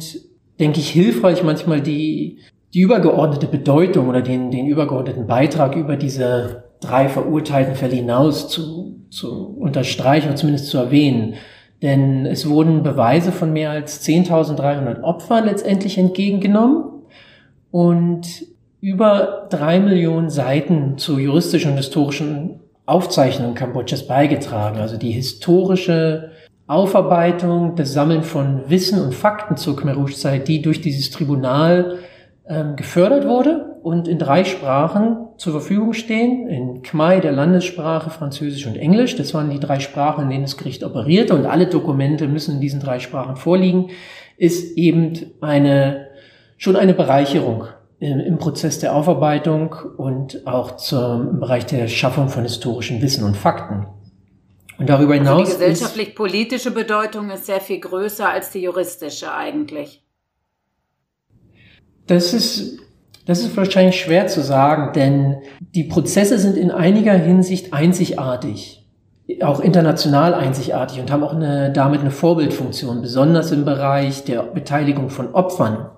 [0.60, 2.40] denke ich, hilfreich, manchmal die,
[2.74, 8.96] die übergeordnete Bedeutung oder den, den übergeordneten Beitrag über diese drei verurteilten Fälle hinaus zu,
[9.10, 11.36] zu unterstreichen und zumindest zu erwähnen.
[11.82, 16.84] Denn es wurden Beweise von mehr als 10.300 Opfern letztendlich entgegengenommen
[17.72, 18.46] und
[18.82, 24.80] über drei Millionen Seiten zu juristischen und historischen Aufzeichnungen Kambodschas beigetragen.
[24.80, 26.32] Also die historische
[26.72, 31.98] Aufarbeitung, das Sammeln von Wissen und Fakten zur Khmer Rouge-Zeit, die durch dieses Tribunal
[32.48, 36.48] ähm, gefördert wurde und in drei Sprachen zur Verfügung stehen.
[36.48, 39.18] In Khmer, der Landessprache, Französisch und Englisch.
[39.18, 42.62] Das waren die drei Sprachen, in denen das Gericht operierte und alle Dokumente müssen in
[42.62, 43.90] diesen drei Sprachen vorliegen,
[44.38, 46.08] ist eben eine,
[46.56, 47.66] schon eine Bereicherung
[48.00, 53.26] im, im Prozess der Aufarbeitung und auch zum, im Bereich der Schaffung von historischen Wissen
[53.26, 53.88] und Fakten.
[54.82, 55.42] Und darüber hinaus.
[55.42, 60.04] Also die gesellschaftlich-politische Bedeutung ist sehr viel größer als die juristische eigentlich.
[62.08, 62.80] Das ist,
[63.28, 68.90] das ist wahrscheinlich schwer zu sagen, denn die Prozesse sind in einiger Hinsicht einzigartig,
[69.44, 75.12] auch international einzigartig und haben auch eine, damit eine Vorbildfunktion, besonders im Bereich der Beteiligung
[75.12, 75.92] von Opfern.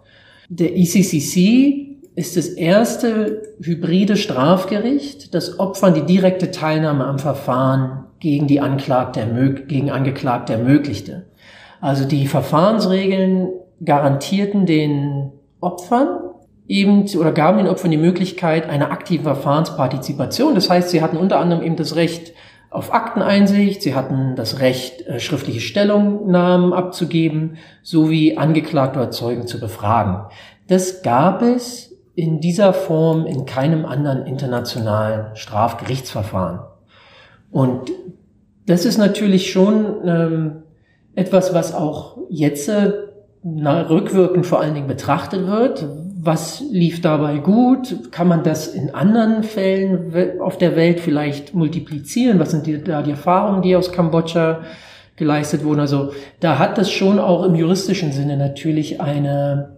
[0.49, 8.47] Der ECCC ist das erste hybride Strafgericht, das Opfern die direkte Teilnahme am Verfahren gegen
[8.47, 9.27] die Anklagte,
[9.67, 11.25] gegen Angeklagte ermöglichte.
[11.81, 13.49] Also die Verfahrensregeln
[13.83, 16.19] garantierten den Opfern
[16.65, 20.55] eben oder gaben den Opfern die Möglichkeit einer aktiven Verfahrenspartizipation.
[20.55, 22.31] Das heißt, sie hatten unter anderem eben das Recht
[22.69, 29.59] auf Akteneinsicht, sie hatten das Recht, äh, schriftliche Stellungnahmen abzugeben, sowie Angeklagte oder Zeugen zu
[29.59, 30.27] befragen.
[30.69, 36.61] Das gab es in dieser Form in keinem anderen internationalen Strafgerichtsverfahren.
[37.53, 37.91] Und
[38.65, 40.51] das ist natürlich schon ähm,
[41.15, 42.91] etwas, was auch jetzt äh,
[43.43, 45.85] na, rückwirkend vor allen Dingen betrachtet wird.
[46.21, 48.11] Was lief dabei gut?
[48.11, 52.39] Kann man das in anderen Fällen auf der Welt vielleicht multiplizieren?
[52.39, 54.61] Was sind die, da die Erfahrungen, die aus Kambodscha
[55.17, 55.81] geleistet wurden?
[55.81, 59.75] Also da hat das schon auch im juristischen Sinne natürlich eine,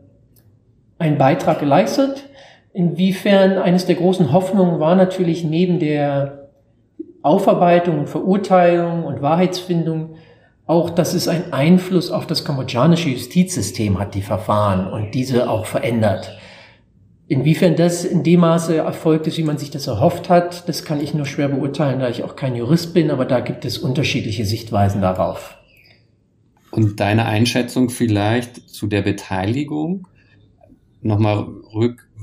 [0.99, 2.29] einen Beitrag geleistet.
[2.73, 6.44] Inwiefern eines der großen Hoffnungen war natürlich neben der
[7.25, 10.15] Aufarbeitung und Verurteilung und Wahrheitsfindung
[10.67, 15.65] auch, dass es einen Einfluss auf das kambodschanische Justizsystem hat, die Verfahren und diese auch
[15.65, 16.37] verändert.
[17.27, 21.01] Inwiefern das in dem Maße erfolgt ist, wie man sich das erhofft hat, das kann
[21.01, 24.45] ich nur schwer beurteilen, da ich auch kein Jurist bin, aber da gibt es unterschiedliche
[24.45, 25.57] Sichtweisen darauf.
[26.69, 30.07] Und deine Einschätzung vielleicht zu der Beteiligung?
[31.01, 31.47] Nochmal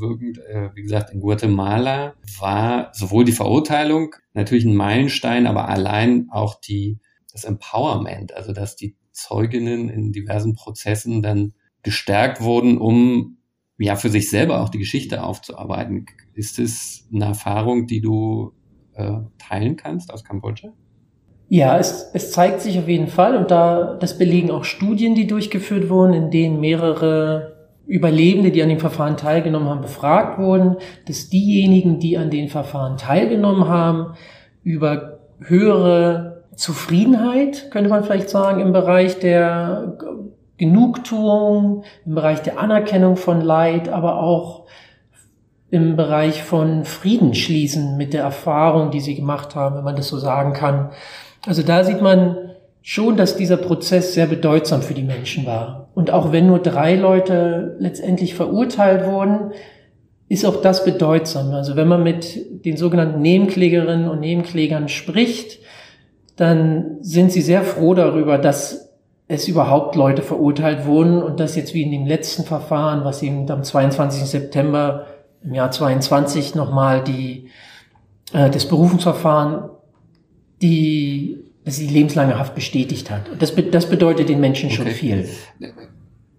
[0.02, 6.28] rückwirkend, äh, wie gesagt, in Guatemala war sowohl die Verurteilung natürlich ein Meilenstein, aber allein
[6.30, 6.98] auch die,
[7.32, 13.38] das Empowerment, also dass die Zeuginnen in diversen Prozessen dann gestärkt wurden, um
[13.78, 16.06] ja für sich selber auch die Geschichte aufzuarbeiten.
[16.34, 18.52] Ist es eine Erfahrung, die du
[18.94, 20.72] äh, teilen kannst aus Kambodscha?
[21.48, 25.26] Ja, es, es zeigt sich auf jeden Fall und da das belegen auch Studien, die
[25.26, 27.51] durchgeführt wurden, in denen mehrere
[27.92, 30.76] Überlebende, die an dem Verfahren teilgenommen haben, befragt wurden,
[31.06, 34.14] dass diejenigen, die an den Verfahren teilgenommen haben,
[34.62, 39.98] über höhere Zufriedenheit, könnte man vielleicht sagen, im Bereich der
[40.56, 44.64] Genugtuung, im Bereich der Anerkennung von Leid, aber auch
[45.70, 50.08] im Bereich von Frieden schließen mit der Erfahrung, die sie gemacht haben, wenn man das
[50.08, 50.92] so sagen kann.
[51.46, 55.81] Also da sieht man schon, dass dieser Prozess sehr bedeutsam für die Menschen war.
[55.94, 59.52] Und auch wenn nur drei Leute letztendlich verurteilt wurden,
[60.28, 61.52] ist auch das bedeutsam.
[61.52, 65.58] Also wenn man mit den sogenannten Nebenklägerinnen und Nebenklägern spricht,
[66.36, 68.92] dann sind sie sehr froh darüber, dass
[69.28, 73.50] es überhaupt Leute verurteilt wurden und dass jetzt wie in dem letzten Verfahren, was eben
[73.50, 74.24] am 22.
[74.24, 75.06] September
[75.44, 77.48] im Jahr 22 nochmal die,
[78.32, 79.70] äh, das Berufungsverfahren,
[80.60, 83.28] die, dass die lebenslange Haft bestätigt hat.
[83.28, 84.94] Und das, das bedeutet den Menschen schon okay.
[84.94, 85.28] viel.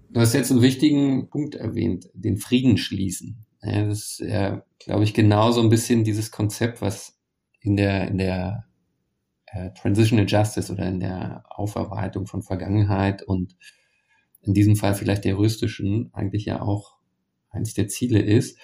[0.10, 3.46] Du hast jetzt einen wichtigen Punkt erwähnt, den Frieden schließen.
[3.62, 7.18] Das ist ja, glaube ich, genau so ein bisschen dieses Konzept, was
[7.62, 8.66] in der, in der
[9.46, 13.56] äh, Transitional Justice oder in der Aufarbeitung von Vergangenheit und
[14.42, 16.98] in diesem Fall vielleicht der juristischen eigentlich ja auch
[17.50, 18.60] eins der Ziele ist.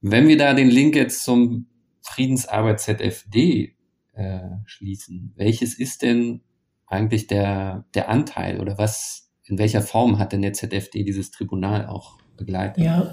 [0.00, 1.66] Wenn wir da den Link jetzt zum
[2.02, 3.75] Friedensarbeit ZFD
[4.16, 6.40] äh, schließen, welches ist denn
[6.86, 11.86] eigentlich der, der Anteil oder was, in welcher Form hat denn der ZFD dieses Tribunal
[11.86, 12.82] auch begleitet?
[12.82, 13.10] Ja,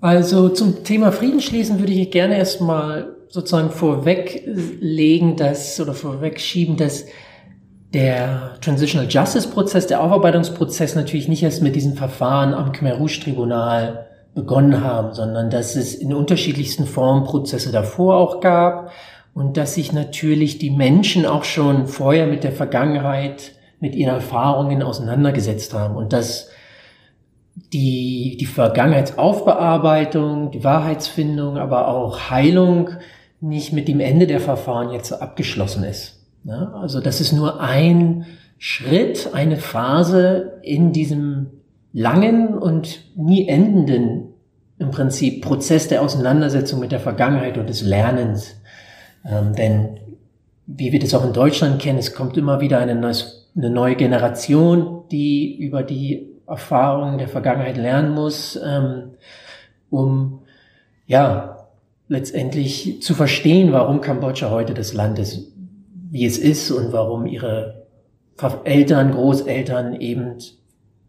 [0.00, 7.06] also zum Thema Frieden schließen würde ich gerne erstmal sozusagen vorweglegen, dass oder vorwegschieben, dass
[7.92, 13.20] der Transitional Justice Prozess, der Aufarbeitungsprozess natürlich nicht erst mit diesem Verfahren am Khmer Rouge
[13.22, 18.92] Tribunal begonnen haben, sondern dass es in unterschiedlichsten Formen Prozesse davor auch gab
[19.34, 24.82] und dass sich natürlich die Menschen auch schon vorher mit der Vergangenheit, mit ihren Erfahrungen
[24.82, 26.50] auseinandergesetzt haben und dass
[27.72, 32.90] die, die Vergangenheitsaufbearbeitung, die Wahrheitsfindung, aber auch Heilung
[33.40, 36.26] nicht mit dem Ende der Verfahren jetzt abgeschlossen ist.
[36.46, 38.26] Also das ist nur ein
[38.58, 41.46] Schritt, eine Phase in diesem
[41.92, 44.34] langen und nie endenden
[44.78, 48.59] im Prinzip Prozess der Auseinandersetzung mit der Vergangenheit und des Lernens.
[49.24, 49.98] Ähm, denn
[50.66, 53.96] wie wir das auch in Deutschland kennen, es kommt immer wieder eine, neues, eine neue
[53.96, 59.12] Generation, die über die Erfahrungen der Vergangenheit lernen muss, ähm,
[59.88, 60.40] um
[61.06, 61.68] ja
[62.08, 65.52] letztendlich zu verstehen, warum Kambodscha heute das Land ist,
[66.10, 67.86] wie es ist und warum ihre
[68.64, 70.38] Eltern, Großeltern eben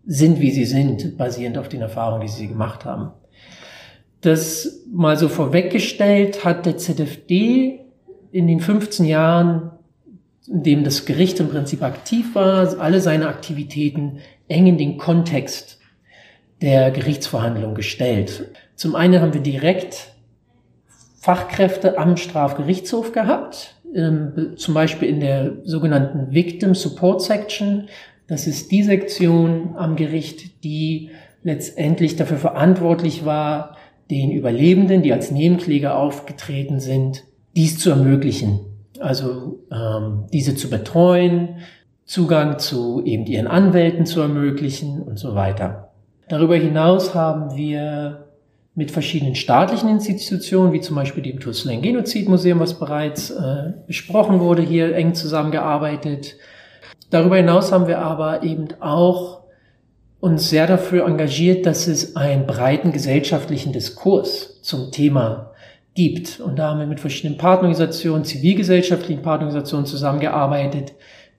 [0.05, 3.12] sind, wie sie sind, basierend auf den Erfahrungen, die sie gemacht haben.
[4.22, 7.81] Das mal so vorweggestellt hat der ZFD
[8.32, 9.72] in den 15 Jahren,
[10.48, 15.80] in dem das Gericht im Prinzip aktiv war, alle seine Aktivitäten eng in den Kontext
[16.62, 18.52] der Gerichtsverhandlung gestellt.
[18.76, 20.14] Zum einen haben wir direkt
[21.20, 27.90] Fachkräfte am Strafgerichtshof gehabt, ähm, zum Beispiel in der sogenannten Victim Support Section,
[28.28, 31.12] das ist die Sektion am Gericht, die
[31.44, 33.78] letztendlich dafür verantwortlich war,
[34.10, 37.24] den Überlebenden, die als Nebenkläger aufgetreten sind,
[37.56, 38.60] dies zu ermöglichen.
[38.99, 41.58] Also ähm, diese zu betreuen,
[42.06, 45.91] Zugang zu eben ihren Anwälten zu ermöglichen und so weiter.
[46.28, 48.28] Darüber hinaus haben wir
[48.76, 54.62] mit verschiedenen staatlichen Institutionen, wie zum Beispiel dem Tuslen Genozidmuseum, was bereits äh, besprochen wurde,
[54.62, 56.36] hier eng zusammengearbeitet.
[57.10, 59.41] Darüber hinaus haben wir aber eben auch
[60.22, 65.51] uns sehr dafür engagiert, dass es einen breiten gesellschaftlichen Diskurs zum Thema
[65.94, 66.39] gibt.
[66.39, 70.94] Und da haben wir mit verschiedenen Partnerorganisationen, zivilgesellschaftlichen Partnerorganisationen zusammengearbeitet,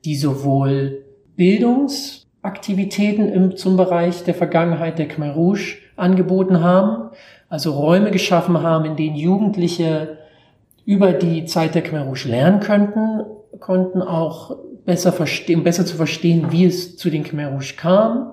[0.05, 1.05] die sowohl
[1.37, 7.11] Bildungsaktivitäten im, zum Bereich der Vergangenheit der Khmer Rouge angeboten haben,
[7.49, 10.19] also Räume geschaffen haben, in denen Jugendliche
[10.85, 13.23] über die Zeit der Khmer Rouge lernen könnten,
[13.61, 18.32] konnten auch besser verstehen, besser zu verstehen, wie es zu den Khmer Rouge kam.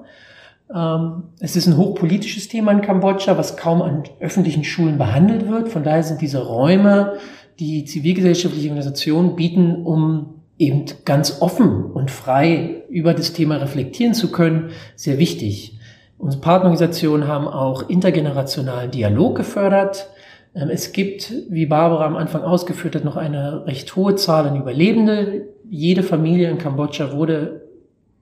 [0.74, 5.70] Ähm, es ist ein hochpolitisches Thema in Kambodscha, was kaum an öffentlichen Schulen behandelt wird.
[5.70, 7.18] Von daher sind diese Räume,
[7.60, 14.32] die zivilgesellschaftliche Organisationen bieten, um eben ganz offen und frei über das Thema reflektieren zu
[14.32, 15.80] können, sehr wichtig.
[16.18, 20.10] Unsere Partnerorganisationen haben auch intergenerationalen Dialog gefördert.
[20.54, 24.60] Ähm, es gibt, wie Barbara am Anfang ausgeführt hat, noch eine recht hohe Zahl an
[24.60, 25.48] Überlebende.
[25.70, 27.62] Jede Familie in Kambodscha wurde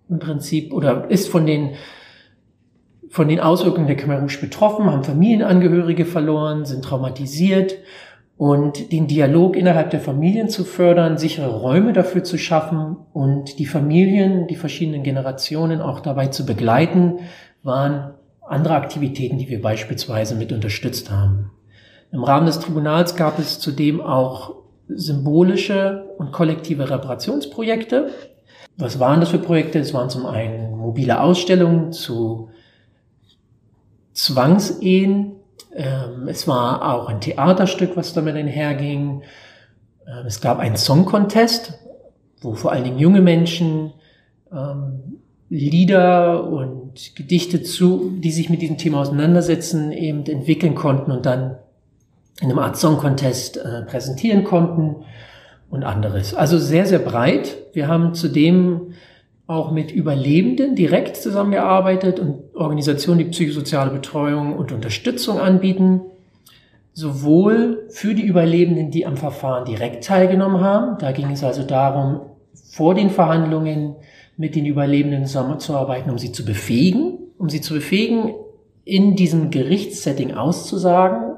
[0.10, 1.72] im Prinzip oder ist von den
[3.18, 7.80] von den Auswirkungen der Khmer Rouge betroffen, haben Familienangehörige verloren, sind traumatisiert
[8.38, 13.66] und den Dialog innerhalb der Familien zu fördern, sichere Räume dafür zu schaffen und die
[13.66, 17.22] Familien, die verschiedenen Generationen auch dabei zu begleiten,
[17.64, 18.12] waren
[18.48, 21.50] andere Aktivitäten, die wir beispielsweise mit unterstützt haben.
[22.12, 24.54] Im Rahmen des Tribunals gab es zudem auch
[24.90, 28.12] symbolische und kollektive Reparationsprojekte.
[28.78, 29.80] Was waren das für Projekte?
[29.80, 32.50] Es waren zum einen mobile Ausstellungen zu
[34.18, 35.34] Zwangsehen
[35.76, 39.22] Ähm, es war auch ein Theaterstück, was damit einherging.
[40.08, 41.74] Ähm, es gab einen Song Contest,
[42.42, 43.94] wo vor allen Dingen junge Menschen
[44.52, 51.26] ähm, Lieder und Gedichte zu, die sich mit diesem Thema auseinandersetzen, eben entwickeln konnten und
[51.28, 51.58] dann
[52.42, 55.06] in einem Art Song Contest äh, präsentieren konnten
[55.70, 56.34] und anderes.
[56.34, 57.56] Also sehr, sehr breit.
[57.74, 58.94] Wir haben zudem
[59.48, 66.02] auch mit Überlebenden direkt zusammengearbeitet und Organisationen, die psychosoziale Betreuung und Unterstützung anbieten.
[66.94, 70.98] Sowohl für die Überlebenden, die am Verfahren direkt teilgenommen haben.
[71.00, 72.22] Da ging es also darum,
[72.72, 73.96] vor den Verhandlungen
[74.36, 78.34] mit den Überlebenden zusammenzuarbeiten, um sie zu befähigen, um sie zu befähigen,
[78.84, 81.36] in diesem Gerichtssetting auszusagen,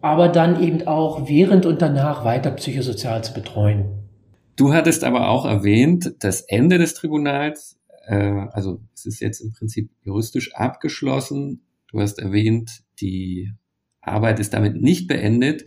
[0.00, 4.01] aber dann eben auch während und danach weiter psychosozial zu betreuen.
[4.56, 9.52] Du hattest aber auch erwähnt, das Ende des Tribunals, äh, also es ist jetzt im
[9.52, 11.62] Prinzip juristisch abgeschlossen.
[11.90, 13.52] Du hast erwähnt, die
[14.00, 15.64] Arbeit ist damit nicht beendet.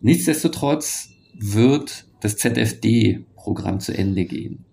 [0.00, 4.64] Nichtsdestotrotz wird das ZFD-Programm zu Ende gehen.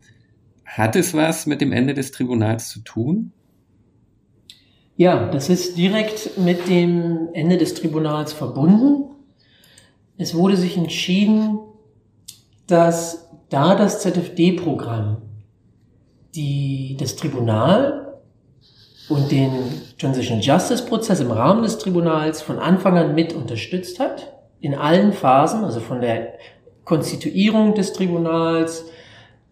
[0.65, 3.31] Hat es was mit dem Ende des Tribunals zu tun?
[4.95, 9.05] Ja, das ist direkt mit dem Ende des Tribunals verbunden.
[10.17, 11.59] Es wurde sich entschieden,
[12.67, 15.17] dass da das ZFD-Programm
[16.33, 18.17] die, das Tribunal
[19.09, 19.51] und den
[19.99, 25.13] Transition Justice Prozess im Rahmen des Tribunals von Anfang an mit unterstützt hat, in allen
[25.13, 26.33] Phasen, also von der
[26.83, 28.85] Konstituierung des Tribunals,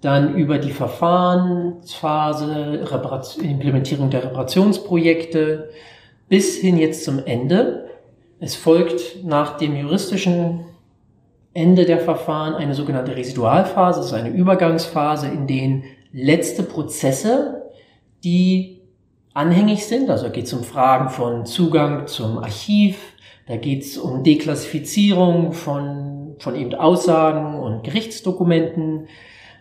[0.01, 2.83] dann über die Verfahrensphase,
[3.43, 5.69] Implementierung der Reparationsprojekte
[6.27, 7.87] bis hin jetzt zum Ende.
[8.39, 10.70] Es folgt nach dem juristischen
[11.53, 15.83] Ende der Verfahren eine sogenannte Residualphase, das ist eine Übergangsphase, in denen
[16.13, 17.71] letzte Prozesse,
[18.23, 18.81] die
[19.33, 22.97] anhängig sind, also geht es um Fragen von Zugang zum Archiv,
[23.47, 29.07] da geht es um Deklassifizierung von, von eben Aussagen und Gerichtsdokumenten,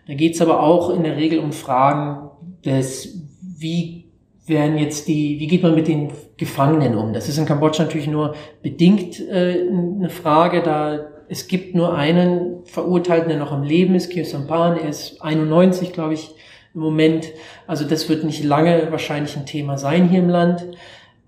[0.07, 2.29] da geht es aber auch in der Regel um Fragen
[2.65, 4.05] des, wie
[4.45, 7.13] werden jetzt die, wie geht man mit den Gefangenen um?
[7.13, 12.65] Das ist in Kambodscha natürlich nur bedingt äh, eine Frage, da es gibt nur einen
[12.65, 16.35] Verurteilten, der noch am Leben ist, Kyo Sampan, er ist 91, glaube ich,
[16.73, 17.31] im Moment.
[17.67, 20.67] Also das wird nicht lange wahrscheinlich ein Thema sein hier im Land.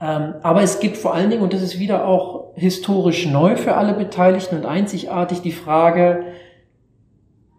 [0.02, 3.76] Ähm, aber es gibt vor allen Dingen, und das ist wieder auch historisch neu für
[3.76, 6.26] alle Beteiligten und einzigartig, die Frage,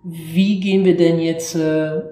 [0.03, 2.03] wie gehen wir denn jetzt äh,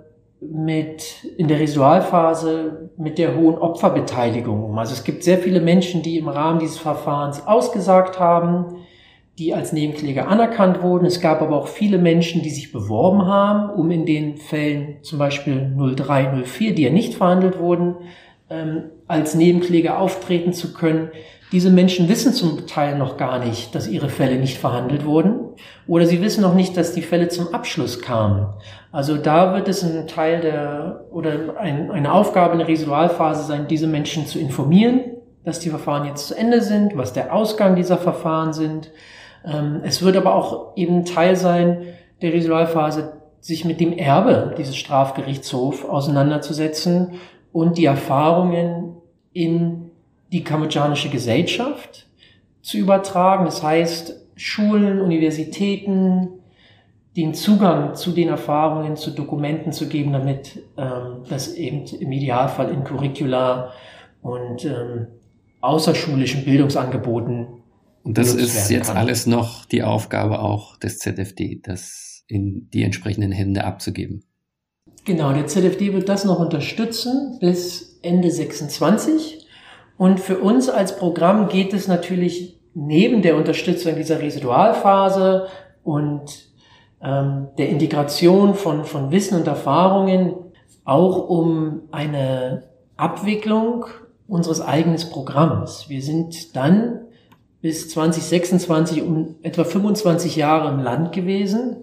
[0.41, 4.79] mit in der Residualphase mit der hohen Opferbeteiligung um?
[4.79, 8.79] Also es gibt sehr viele Menschen, die im Rahmen dieses Verfahrens ausgesagt haben,
[9.39, 11.07] die als Nebenkläger anerkannt wurden.
[11.07, 15.19] Es gab aber auch viele Menschen, die sich beworben haben, um in den Fällen zum
[15.19, 17.97] Beispiel 03, 04, die ja nicht verhandelt wurden,
[18.51, 21.11] ähm, als Nebenkläger auftreten zu können.
[21.53, 25.51] Diese Menschen wissen zum Teil noch gar nicht, dass ihre Fälle nicht verhandelt wurden
[25.87, 28.47] oder sie wissen noch nicht, dass die Fälle zum Abschluss kamen.
[28.91, 33.67] Also da wird es ein Teil der oder ein, eine Aufgabe in der Residualphase sein,
[33.69, 35.01] diese Menschen zu informieren,
[35.45, 38.91] dass die Verfahren jetzt zu Ende sind, was der Ausgang dieser Verfahren sind,
[39.83, 41.83] es wird aber auch eben Teil sein
[42.21, 47.15] der Residualphase, sich mit dem Erbe dieses Strafgerichtshofs auseinanderzusetzen
[47.53, 48.97] und die Erfahrungen
[49.33, 49.91] in
[50.33, 52.07] die kambodschanische Gesellschaft
[52.63, 53.45] zu übertragen.
[53.45, 56.29] Das heißt, Schulen, Universitäten,
[57.17, 62.71] den Zugang zu den Erfahrungen, zu Dokumenten zu geben, damit ähm, das eben im Idealfall
[62.71, 63.73] in Curricula
[64.23, 65.09] und ähm,
[65.61, 67.62] außerschulischen Bildungsangeboten
[68.05, 68.97] und das ist jetzt kann.
[68.97, 74.25] alles noch die Aufgabe auch des ZFD, das in die entsprechenden Hände abzugeben.
[75.05, 79.47] Genau, der ZFD wird das noch unterstützen bis Ende 26.
[79.97, 85.49] Und für uns als Programm geht es natürlich neben der Unterstützung dieser Residualphase
[85.85, 86.49] und
[87.03, 90.35] ähm, der Integration von, von Wissen und Erfahrungen
[90.85, 92.65] auch um eine
[92.97, 93.87] Abwicklung
[94.27, 95.89] unseres eigenen Programms.
[95.89, 97.02] Wir sind dann
[97.63, 101.77] bis 2026 um etwa 25 Jahre im Land gewesen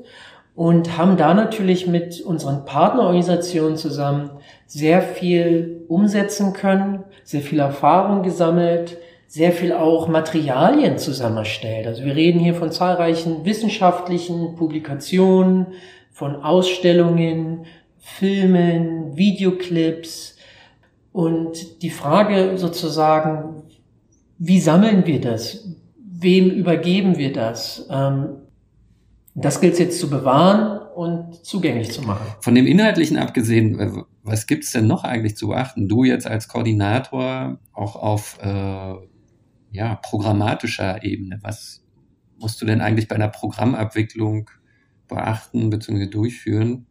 [0.54, 4.30] und haben da natürlich mit unseren Partnerorganisationen zusammen
[4.68, 11.88] sehr viel umsetzen können, sehr viel Erfahrung gesammelt, sehr viel auch Materialien zusammengestellt.
[11.88, 15.68] Also wir reden hier von zahlreichen wissenschaftlichen Publikationen,
[16.12, 17.66] von Ausstellungen,
[18.00, 20.36] Filmen, Videoclips
[21.14, 23.59] und die Frage sozusagen,
[24.40, 25.68] wie sammeln wir das?
[25.98, 27.86] Wem übergeben wir das?
[27.92, 28.38] Ähm,
[29.36, 32.26] das gilt es jetzt zu bewahren und zugänglich zu machen.
[32.42, 33.92] Von dem Inhaltlichen abgesehen, äh,
[34.24, 35.88] was gibt's denn noch eigentlich zu beachten?
[35.88, 38.96] Du jetzt als Koordinator auch auf äh,
[39.72, 41.40] ja, programmatischer Ebene.
[41.42, 41.84] Was
[42.38, 44.50] musst du denn eigentlich bei einer Programmabwicklung
[45.08, 46.08] beachten bzw.
[46.08, 46.88] durchführen?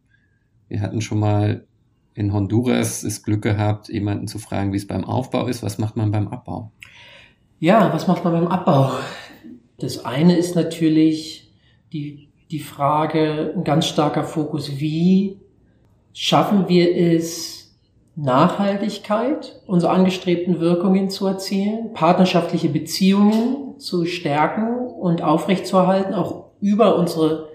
[0.67, 1.65] Wir hatten schon mal
[2.13, 5.63] in Honduras das Glück gehabt, jemanden zu fragen, wie es beim Aufbau ist.
[5.63, 6.71] Was macht man beim Abbau?
[7.59, 8.91] Ja, was macht man beim Abbau?
[9.79, 11.51] Das eine ist natürlich
[11.91, 15.39] die, die Frage, ein ganz starker Fokus, wie
[16.13, 17.59] schaffen wir es,
[18.15, 27.47] Nachhaltigkeit, unsere angestrebten Wirkungen zu erzielen, partnerschaftliche Beziehungen zu stärken und aufrechtzuerhalten, auch über unsere,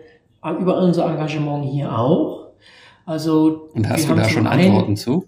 [0.43, 2.49] über unser Engagement hier auch.
[3.05, 5.27] Also, und hast du da schon Antworten zu?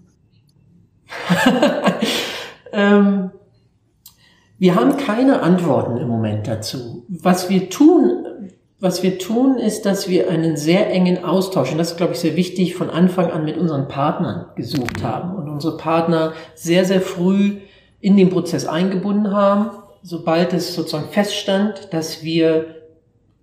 [2.71, 3.29] ähm,
[4.59, 7.05] wir haben keine Antworten im Moment dazu.
[7.07, 8.25] Was wir tun,
[8.79, 12.19] was wir tun, ist, dass wir einen sehr engen Austausch, und das ist, glaube ich,
[12.19, 17.01] sehr wichtig, von Anfang an mit unseren Partnern gesucht haben und unsere Partner sehr, sehr
[17.01, 17.57] früh
[17.99, 19.71] in den Prozess eingebunden haben,
[20.03, 22.75] sobald es sozusagen feststand, dass wir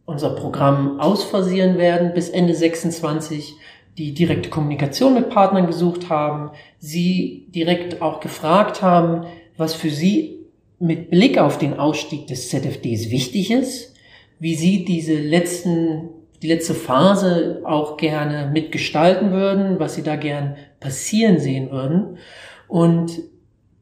[0.06, 3.54] unser Programm ausphasieren werden bis Ende 26,
[3.98, 10.43] die direkte Kommunikation mit Partnern gesucht haben, sie direkt auch gefragt haben, was für sie
[10.78, 13.94] mit Blick auf den Ausstieg des ZFDs wichtig ist,
[14.38, 16.10] wie Sie diese letzten,
[16.42, 22.18] die letzte Phase auch gerne mitgestalten würden, was Sie da gern passieren sehen würden.
[22.68, 23.20] Und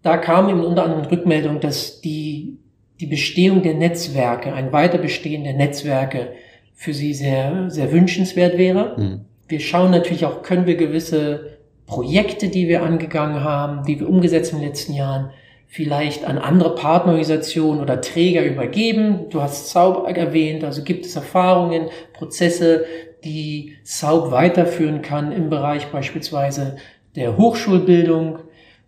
[0.02, 2.58] da kam eben unter anderem Rückmeldung, dass die,
[3.00, 6.32] die Bestehung der Netzwerke, ein Weiterbestehen der Netzwerke
[6.74, 8.96] für Sie sehr, sehr wünschenswert wäre.
[8.98, 9.20] Mhm.
[9.48, 14.52] Wir schauen natürlich auch, können wir gewisse Projekte, die wir angegangen haben, die wir umgesetzt
[14.52, 15.30] in den letzten Jahren,
[15.72, 19.30] vielleicht an andere Partnerorganisationen oder Träger übergeben.
[19.30, 22.84] Du hast Saub erwähnt, also gibt es Erfahrungen, Prozesse,
[23.24, 26.76] die Saub weiterführen kann im Bereich beispielsweise
[27.16, 28.40] der Hochschulbildung.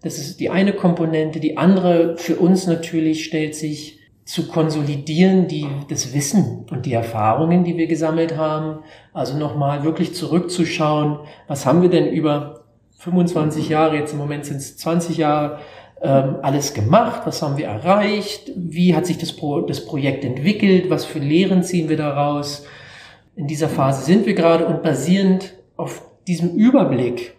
[0.03, 1.41] Das ist die eine Komponente.
[1.41, 7.64] Die andere für uns natürlich stellt sich zu konsolidieren, die, das Wissen und die Erfahrungen,
[7.64, 8.80] die wir gesammelt haben.
[9.14, 12.64] Also nochmal wirklich zurückzuschauen, was haben wir denn über
[12.99, 15.61] 25 Jahre, jetzt im Moment sind es 20 Jahre,
[16.05, 20.90] ähm, alles gemacht, was haben wir erreicht, wie hat sich das, Pro das Projekt entwickelt,
[20.90, 22.66] was für Lehren ziehen wir daraus.
[23.36, 27.34] In dieser Phase sind wir gerade und basierend auf diesem Überblick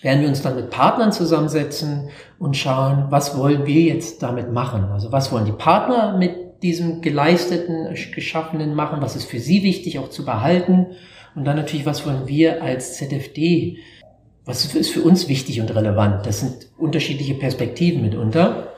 [0.00, 4.84] werden wir uns dann mit Partnern zusammensetzen und schauen, was wollen wir jetzt damit machen.
[4.84, 9.98] Also was wollen die Partner mit diesem geleisteten, geschaffenen machen, was ist für sie wichtig
[9.98, 10.86] auch zu behalten
[11.34, 13.78] und dann natürlich, was wollen wir als ZFD
[14.48, 16.24] was ist für uns wichtig und relevant?
[16.24, 18.72] Das sind unterschiedliche Perspektiven mitunter.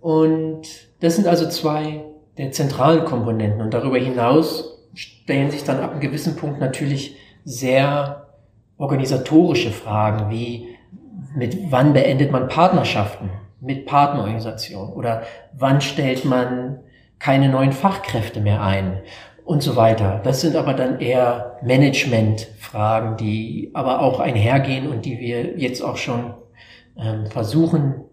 [0.00, 0.62] Und
[0.98, 2.02] das sind also zwei
[2.36, 3.60] der zentralen Komponenten.
[3.60, 8.26] Und darüber hinaus stellen sich dann ab einem gewissen Punkt natürlich sehr
[8.76, 10.76] organisatorische Fragen wie
[11.36, 15.22] mit wann beendet man Partnerschaften mit Partnerorganisationen oder
[15.52, 16.80] wann stellt man
[17.20, 19.02] keine neuen Fachkräfte mehr ein
[19.44, 20.20] und so weiter.
[20.24, 25.96] Das sind aber dann eher Management-Fragen, die aber auch einhergehen und die wir jetzt auch
[25.96, 26.34] schon
[26.96, 28.04] ähm, versuchen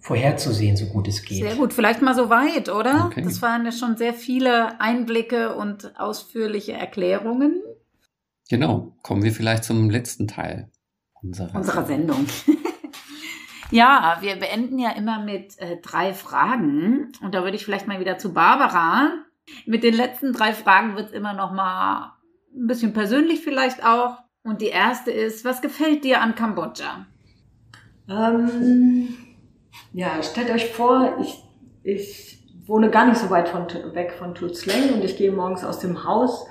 [0.00, 1.42] vorherzusehen, so gut es geht.
[1.42, 3.06] Sehr gut, vielleicht mal so weit, oder?
[3.06, 3.20] Okay.
[3.22, 7.62] Das waren ja schon sehr viele Einblicke und ausführliche Erklärungen.
[8.48, 10.70] Genau, kommen wir vielleicht zum letzten Teil
[11.20, 12.24] unserer, unserer Sendung.
[13.70, 18.00] ja, wir beenden ja immer mit äh, drei Fragen und da würde ich vielleicht mal
[18.00, 19.12] wieder zu Barbara
[19.66, 22.12] mit den letzten drei Fragen wird es immer noch mal
[22.54, 24.18] ein bisschen persönlich vielleicht auch.
[24.42, 27.06] Und die erste ist, was gefällt dir an Kambodscha?
[28.08, 29.08] Ähm,
[29.92, 31.42] ja, stellt euch vor, ich,
[31.82, 35.78] ich wohne gar nicht so weit von, weg von Tutzleng und ich gehe morgens aus
[35.78, 36.46] dem Haus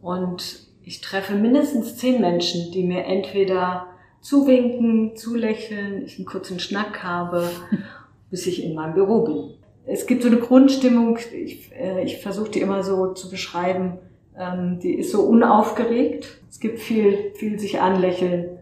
[0.00, 3.86] und ich treffe mindestens zehn Menschen, die mir entweder
[4.20, 7.48] zuwinken, zulächeln, ich einen kurzen Schnack habe,
[8.30, 12.50] bis ich in meinem Büro bin es gibt so eine Grundstimmung, ich, äh, ich versuche
[12.50, 13.98] die immer so zu beschreiben,
[14.38, 16.40] ähm, die ist so unaufgeregt.
[16.48, 18.58] Es gibt viel, viel sich anlächeln.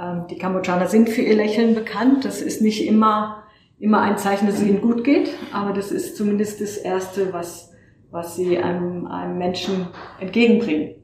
[0.00, 2.24] Ähm, die Kambodschaner sind für ihr Lächeln bekannt.
[2.24, 3.44] Das ist nicht immer,
[3.78, 7.72] immer ein Zeichen, dass es ihnen gut geht, aber das ist zumindest das Erste, was,
[8.10, 9.88] was sie einem, einem Menschen
[10.20, 10.94] entgegenbringen.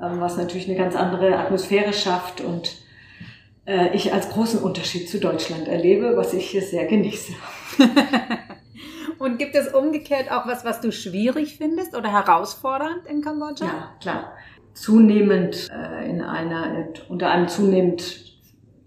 [0.00, 2.76] Ähm, was natürlich eine ganz andere Atmosphäre schafft und
[3.66, 7.32] äh, ich als großen Unterschied zu Deutschland erlebe, was ich hier sehr genieße.
[9.18, 13.64] Und gibt es umgekehrt auch was, was du schwierig findest oder herausfordernd in Kambodscha?
[13.64, 14.32] Ja, klar.
[14.74, 18.28] Zunehmend äh, in einer, unter einem zunehmend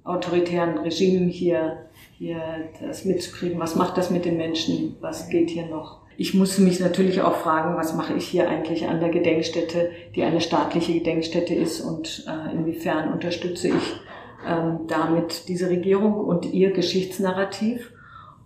[0.04, 2.42] autoritären Regime hier, hier
[2.82, 3.60] das mitzukriegen.
[3.60, 4.96] Was macht das mit den Menschen?
[5.02, 6.02] Was geht hier noch?
[6.18, 10.24] Ich muss mich natürlich auch fragen, was mache ich hier eigentlich an der Gedenkstätte, die
[10.24, 14.00] eine staatliche Gedenkstätte ist und äh, inwiefern unterstütze ich
[14.48, 17.92] ähm, damit diese Regierung und ihr Geschichtsnarrativ?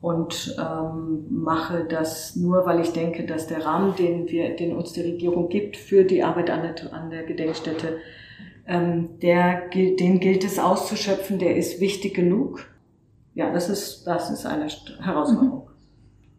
[0.02, 4.94] Und ähm, mache das nur, weil ich denke, dass der Rahmen, den wir, den uns
[4.94, 7.98] die Regierung gibt für die Arbeit an der, an der Gedenkstätte,
[8.68, 12.66] ähm, der, den gilt es auszuschöpfen, der ist wichtig genug.
[13.34, 14.68] Ja, das ist, das ist eine
[15.02, 15.70] Herausforderung.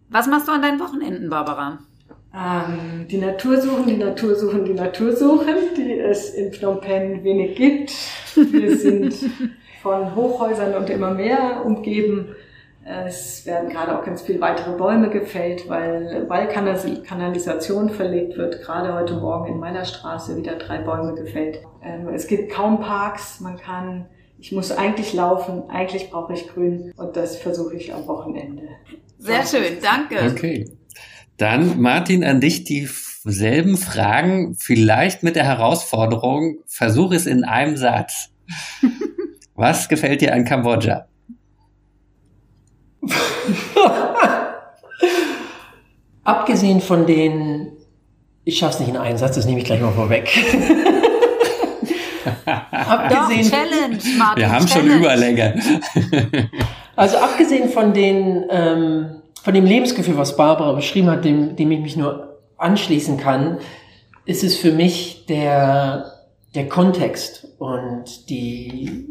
[0.09, 1.79] Was machst du an deinen Wochenenden, Barbara?
[2.35, 7.25] Ähm, die Natur suchen, die Natur suchen, die Natur suchen, die es in Phnom Penh
[7.25, 7.93] wenig gibt.
[8.35, 9.15] Wir sind
[9.83, 12.35] von Hochhäusern und immer mehr umgeben.
[12.89, 18.63] Es werden gerade auch ganz viele weitere Bäume gefällt, weil, weil Kanalisation verlegt wird.
[18.63, 21.59] Gerade heute Morgen in meiner Straße wieder drei Bäume gefällt.
[21.83, 23.41] Ähm, es gibt kaum Parks.
[23.41, 24.07] Man kann,
[24.39, 25.69] ich muss eigentlich laufen.
[25.69, 26.93] Eigentlich brauche ich Grün.
[26.97, 28.69] Und das versuche ich am Wochenende.
[29.19, 29.79] Sehr schön.
[29.83, 30.31] Danke.
[30.31, 30.71] Okay.
[31.39, 38.31] Dann, Martin, an dich dieselben Fragen, vielleicht mit der Herausforderung, versuch es in einem Satz.
[39.57, 41.09] Was gefällt dir an Kambodscha?
[46.25, 47.73] Abgesehen von den,
[48.45, 50.29] ich schaff's nicht in einen Satz, das nehme ich gleich mal vorweg.
[52.45, 54.91] abgesehen, Doch, Challenge, Martin, Wir haben Challenge.
[54.91, 55.55] schon Überlänge.
[56.97, 61.81] also abgesehen von den, ähm, von dem Lebensgefühl, was Barbara beschrieben hat, dem, dem ich
[61.81, 63.59] mich nur anschließen kann,
[64.25, 66.13] ist es für mich der,
[66.55, 69.07] der Kontext und die,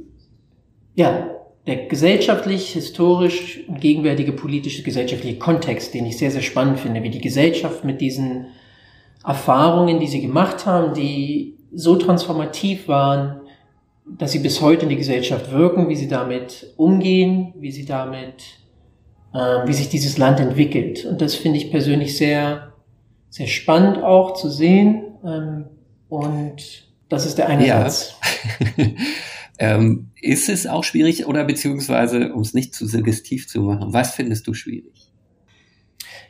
[0.96, 1.30] ja,
[1.68, 7.22] der gesellschaftlich, historisch gegenwärtige politische, gesellschaftliche Kontext, den ich sehr, sehr spannend finde, wie die
[7.22, 8.48] Gesellschaft mit diesen
[9.26, 13.42] Erfahrungen, die sie gemacht haben, die so transformativ waren,
[14.06, 18.44] dass sie bis heute in die Gesellschaft wirken, wie sie damit umgehen, wie sie damit,
[19.34, 21.06] äh, wie sich dieses Land entwickelt.
[21.06, 22.74] Und das finde ich persönlich sehr,
[23.30, 25.04] sehr spannend auch zu sehen.
[25.26, 25.66] Ähm,
[26.08, 27.90] und das ist der eine ja.
[27.90, 28.20] Satz.
[29.58, 34.14] Ähm, ist es auch schwierig oder beziehungsweise, um es nicht zu suggestiv zu machen, was
[34.14, 35.12] findest du schwierig?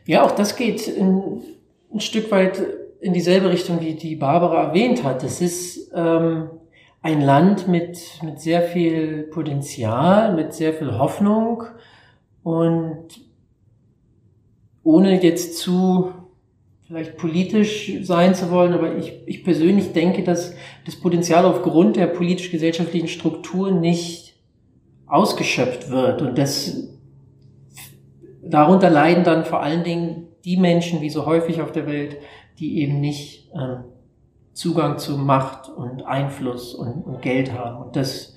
[0.06, 1.42] Ja, auch das geht in,
[1.92, 2.62] ein Stück weit
[3.00, 5.24] in dieselbe Richtung, wie die Barbara erwähnt hat.
[5.24, 6.50] Es ist ähm,
[7.02, 11.64] ein Land mit, mit sehr viel Potenzial, mit sehr viel Hoffnung
[12.44, 13.08] und
[14.84, 16.12] ohne jetzt zu
[16.88, 20.54] vielleicht politisch sein zu wollen, aber ich, ich persönlich denke, dass
[20.86, 24.36] das Potenzial aufgrund der politisch-gesellschaftlichen Struktur nicht
[25.08, 26.22] ausgeschöpft wird.
[26.22, 26.90] Und das,
[28.44, 32.18] darunter leiden dann vor allen Dingen die Menschen, wie so häufig auf der Welt,
[32.60, 33.86] die eben nicht ähm,
[34.54, 37.84] Zugang zu Macht und Einfluss und, und Geld haben.
[37.84, 38.35] Und das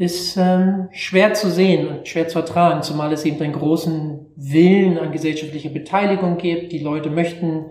[0.00, 4.96] ist ähm, schwer zu sehen und schwer zu ertragen, zumal es eben einen großen Willen
[4.96, 6.72] an gesellschaftlicher Beteiligung gibt.
[6.72, 7.66] Die Leute möchten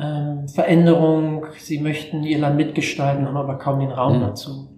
[0.00, 4.20] ähm, Veränderung, sie möchten ihr Land mitgestalten, haben aber kaum den Raum mhm.
[4.20, 4.68] dazu.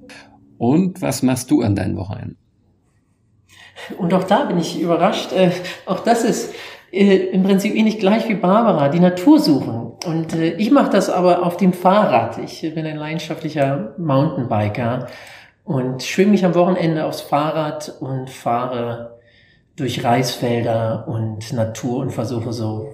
[0.56, 2.38] Und was machst du an deinen Wochenenden?
[3.98, 5.34] Und auch da bin ich überrascht.
[5.34, 5.50] Äh,
[5.84, 6.54] auch das ist
[6.92, 9.92] äh, im Prinzip ähnlich gleich wie Barbara, die Natur suchen.
[10.06, 12.38] Und äh, ich mache das aber auf dem Fahrrad.
[12.38, 15.08] Ich bin ein leidenschaftlicher Mountainbiker
[15.70, 19.20] und schwimme mich am Wochenende aufs Fahrrad und fahre
[19.76, 22.92] durch Reisfelder und Natur und versuche so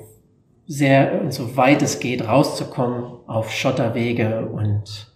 [0.66, 5.10] sehr und so weit es geht rauszukommen auf Schotterwege und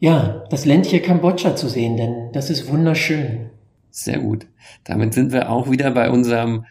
[0.00, 3.50] ja, das ländliche Kambodscha zu sehen, denn das ist wunderschön.
[3.90, 4.48] Sehr gut.
[4.82, 6.64] Damit sind wir auch wieder bei unserem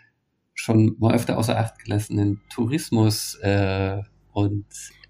[0.54, 4.02] schon mal öfter außer Acht gelassenen Tourismus äh,
[4.34, 4.66] und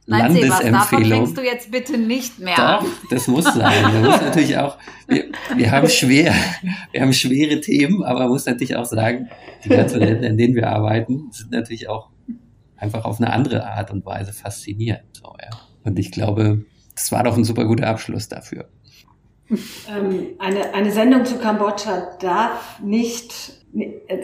[0.08, 0.74] Nein, Landesempfehlung.
[0.74, 3.82] Davon fängst du jetzt bitte nicht mehr Doch, das muss sein.
[3.84, 4.78] Man muss natürlich auch,
[5.08, 5.26] wir,
[5.56, 6.34] wir haben schwer,
[6.92, 9.30] wir haben schwere Themen, aber man muss natürlich auch sagen,
[9.64, 12.10] die ganzen Länder, in denen wir arbeiten, sind natürlich auch
[12.76, 15.04] einfach auf eine andere Art und Weise faszinierend.
[15.14, 15.50] So, ja.
[15.84, 18.70] Und ich glaube, das war doch ein super guter Abschluss dafür.
[19.50, 23.61] Ähm, eine, eine Sendung zu Kambodscha darf nicht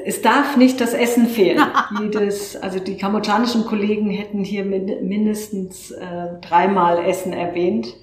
[0.05, 1.61] es darf nicht das Essen fehlen.
[2.01, 7.95] Jedes, also die kambodschanischen Kollegen hätten hier mindestens äh, dreimal Essen erwähnt.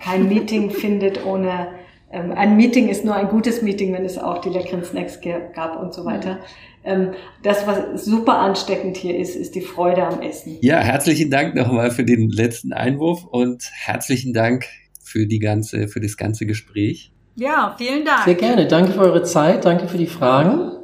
[0.00, 1.68] Kein Meeting findet ohne,
[2.12, 5.20] ähm, ein Meeting ist nur ein gutes Meeting, wenn es auch die leckeren Snacks
[5.54, 6.38] gab und so weiter.
[6.84, 10.58] Ähm, das, was super ansteckend hier ist, ist die Freude am Essen.
[10.60, 14.66] Ja, herzlichen Dank nochmal für den letzten Einwurf und herzlichen Dank
[15.02, 17.10] für die ganze, für das ganze Gespräch.
[17.36, 18.24] Ja, vielen Dank.
[18.24, 18.68] Sehr gerne.
[18.68, 19.64] Danke für eure Zeit.
[19.64, 20.83] Danke für die Fragen.